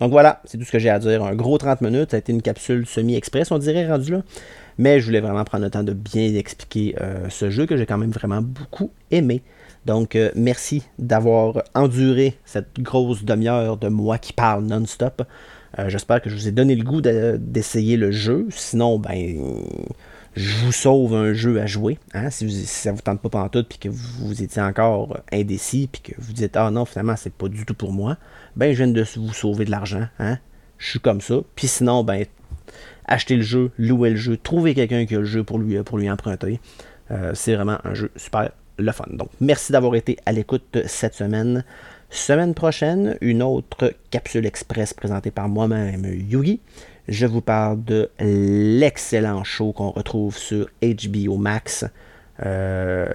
Donc 0.00 0.10
voilà, 0.10 0.42
c'est 0.44 0.58
tout 0.58 0.64
ce 0.64 0.72
que 0.72 0.78
j'ai 0.78 0.90
à 0.90 0.98
dire. 0.98 1.22
Un 1.22 1.34
gros 1.34 1.58
30 1.58 1.80
minutes. 1.80 2.10
Ça 2.10 2.16
a 2.16 2.18
été 2.18 2.32
une 2.32 2.42
capsule 2.42 2.86
semi-express, 2.86 3.50
on 3.50 3.58
dirait, 3.58 3.86
rendu 3.86 4.12
là. 4.12 4.22
Mais 4.78 5.00
je 5.00 5.06
voulais 5.06 5.20
vraiment 5.20 5.44
prendre 5.44 5.64
le 5.64 5.70
temps 5.70 5.84
de 5.84 5.92
bien 5.92 6.34
expliquer 6.34 6.96
euh, 7.00 7.28
ce 7.28 7.50
jeu 7.50 7.66
que 7.66 7.76
j'ai 7.76 7.86
quand 7.86 7.98
même 7.98 8.10
vraiment 8.10 8.42
beaucoup 8.42 8.90
aimé. 9.10 9.42
Donc 9.86 10.16
euh, 10.16 10.30
merci 10.34 10.82
d'avoir 10.98 11.62
enduré 11.74 12.38
cette 12.44 12.80
grosse 12.80 13.24
demi-heure 13.24 13.76
de 13.76 13.88
moi 13.88 14.18
qui 14.18 14.32
parle 14.32 14.64
non-stop. 14.64 15.22
Euh, 15.78 15.88
j'espère 15.88 16.20
que 16.20 16.28
je 16.28 16.34
vous 16.34 16.48
ai 16.48 16.52
donné 16.52 16.74
le 16.74 16.84
goût 16.84 17.00
d'essayer 17.00 17.96
le 17.96 18.10
jeu. 18.10 18.46
Sinon, 18.50 18.98
ben 18.98 19.38
je 20.34 20.56
vous 20.64 20.72
sauve 20.72 21.14
un 21.14 21.32
jeu 21.32 21.60
à 21.60 21.66
jouer. 21.66 21.98
Hein, 22.14 22.30
si, 22.30 22.46
vous, 22.46 22.52
ça 22.52 22.90
ne 22.90 22.96
vous 22.96 23.02
tente 23.02 23.20
pas 23.20 23.48
tout 23.48 23.64
puis 23.64 23.78
que 23.78 23.88
vous, 23.88 24.42
étiez 24.42 24.62
encore 24.62 25.18
indécis 25.30 25.88
puis 25.90 26.00
que 26.02 26.12
vous 26.18 26.32
dites 26.32 26.56
Ah 26.56 26.70
non, 26.70 26.84
finalement, 26.84 27.16
c'est 27.16 27.32
pas 27.32 27.48
du 27.48 27.64
tout 27.64 27.74
pour 27.74 27.92
moi, 27.92 28.16
ben 28.56 28.72
je 28.72 28.82
viens 28.82 28.92
de 28.92 29.04
vous 29.16 29.32
sauver 29.32 29.64
de 29.64 29.70
l'argent. 29.70 30.06
Hein. 30.18 30.38
Je 30.78 30.90
suis 30.90 31.00
comme 31.00 31.20
ça. 31.20 31.36
Puis 31.54 31.68
sinon, 31.68 32.04
ben 32.04 32.24
achetez 33.04 33.36
le 33.36 33.42
jeu, 33.42 33.70
louez 33.78 34.10
le 34.10 34.16
jeu, 34.16 34.36
trouvez 34.36 34.74
quelqu'un 34.74 35.04
qui 35.06 35.14
a 35.14 35.18
le 35.18 35.24
jeu 35.24 35.44
pour 35.44 35.58
lui, 35.58 35.76
lui 35.94 36.10
emprunter. 36.10 36.60
Euh, 37.10 37.32
c'est 37.34 37.54
vraiment 37.54 37.78
un 37.84 37.94
jeu 37.94 38.10
super 38.16 38.50
le 38.78 38.92
fun. 38.92 39.04
Donc 39.10 39.28
merci 39.40 39.72
d'avoir 39.72 39.94
été 39.94 40.16
à 40.24 40.32
l'écoute 40.32 40.78
cette 40.86 41.14
semaine. 41.14 41.64
Semaine 42.12 42.52
prochaine, 42.52 43.16
une 43.22 43.42
autre 43.42 43.94
capsule 44.10 44.44
express 44.44 44.92
présentée 44.92 45.30
par 45.30 45.48
moi-même, 45.48 46.04
Yugi 46.04 46.60
je 47.08 47.24
vous 47.24 47.40
parle 47.40 47.82
de 47.82 48.10
l'excellent 48.20 49.42
show 49.44 49.72
qu'on 49.72 49.90
retrouve 49.90 50.36
sur 50.36 50.68
HBO 50.82 51.38
Max. 51.38 51.86
Euh, 52.44 53.08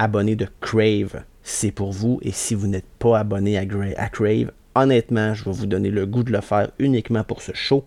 abonné 0.00 0.34
de 0.34 0.48
Crave, 0.60 1.22
c'est 1.44 1.70
pour 1.70 1.92
vous. 1.92 2.18
Et 2.22 2.32
si 2.32 2.56
vous 2.56 2.66
n'êtes 2.66 2.84
pas 2.98 3.20
abonné 3.20 3.56
à, 3.56 3.62
à 3.96 4.08
Crave, 4.08 4.50
honnêtement, 4.74 5.32
je 5.34 5.44
vais 5.44 5.52
vous 5.52 5.66
donner 5.66 5.90
le 5.90 6.04
goût 6.04 6.24
de 6.24 6.32
le 6.32 6.40
faire 6.40 6.68
uniquement 6.80 7.22
pour 7.22 7.42
ce 7.42 7.52
show 7.54 7.84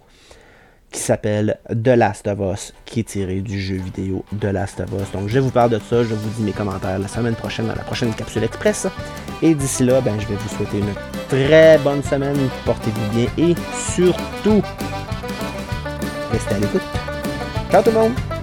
qui 0.93 1.01
s'appelle 1.01 1.57
The 1.67 1.89
Last 1.89 2.27
of 2.27 2.39
Us, 2.39 2.73
qui 2.85 3.01
est 3.01 3.03
tiré 3.03 3.41
du 3.41 3.59
jeu 3.59 3.75
vidéo 3.75 4.23
The 4.39 4.45
Last 4.45 4.79
of 4.79 4.89
Us. 4.93 5.11
Donc 5.11 5.27
je 5.27 5.39
vous 5.39 5.49
parle 5.49 5.71
de 5.71 5.79
ça, 5.79 6.03
je 6.03 6.13
vous 6.13 6.29
dis 6.37 6.43
mes 6.43 6.53
commentaires 6.53 6.99
la 6.99 7.07
semaine 7.09 7.35
prochaine 7.35 7.67
dans 7.67 7.75
la 7.75 7.81
prochaine 7.81 8.13
capsule 8.13 8.43
express. 8.43 8.87
Et 9.41 9.55
d'ici 9.55 9.83
là, 9.83 9.99
ben, 9.99 10.13
je 10.19 10.27
vais 10.27 10.35
vous 10.35 10.49
souhaiter 10.55 10.77
une 10.77 10.93
très 11.27 11.77
bonne 11.79 12.03
semaine, 12.03 12.37
portez-vous 12.63 13.17
bien 13.17 13.27
et 13.37 13.55
surtout, 13.95 14.61
restez 16.31 16.55
à 16.55 16.59
l'écoute. 16.59 16.83
Ciao 17.71 17.81
tout 17.81 17.89
le 17.89 17.97
monde! 17.97 18.42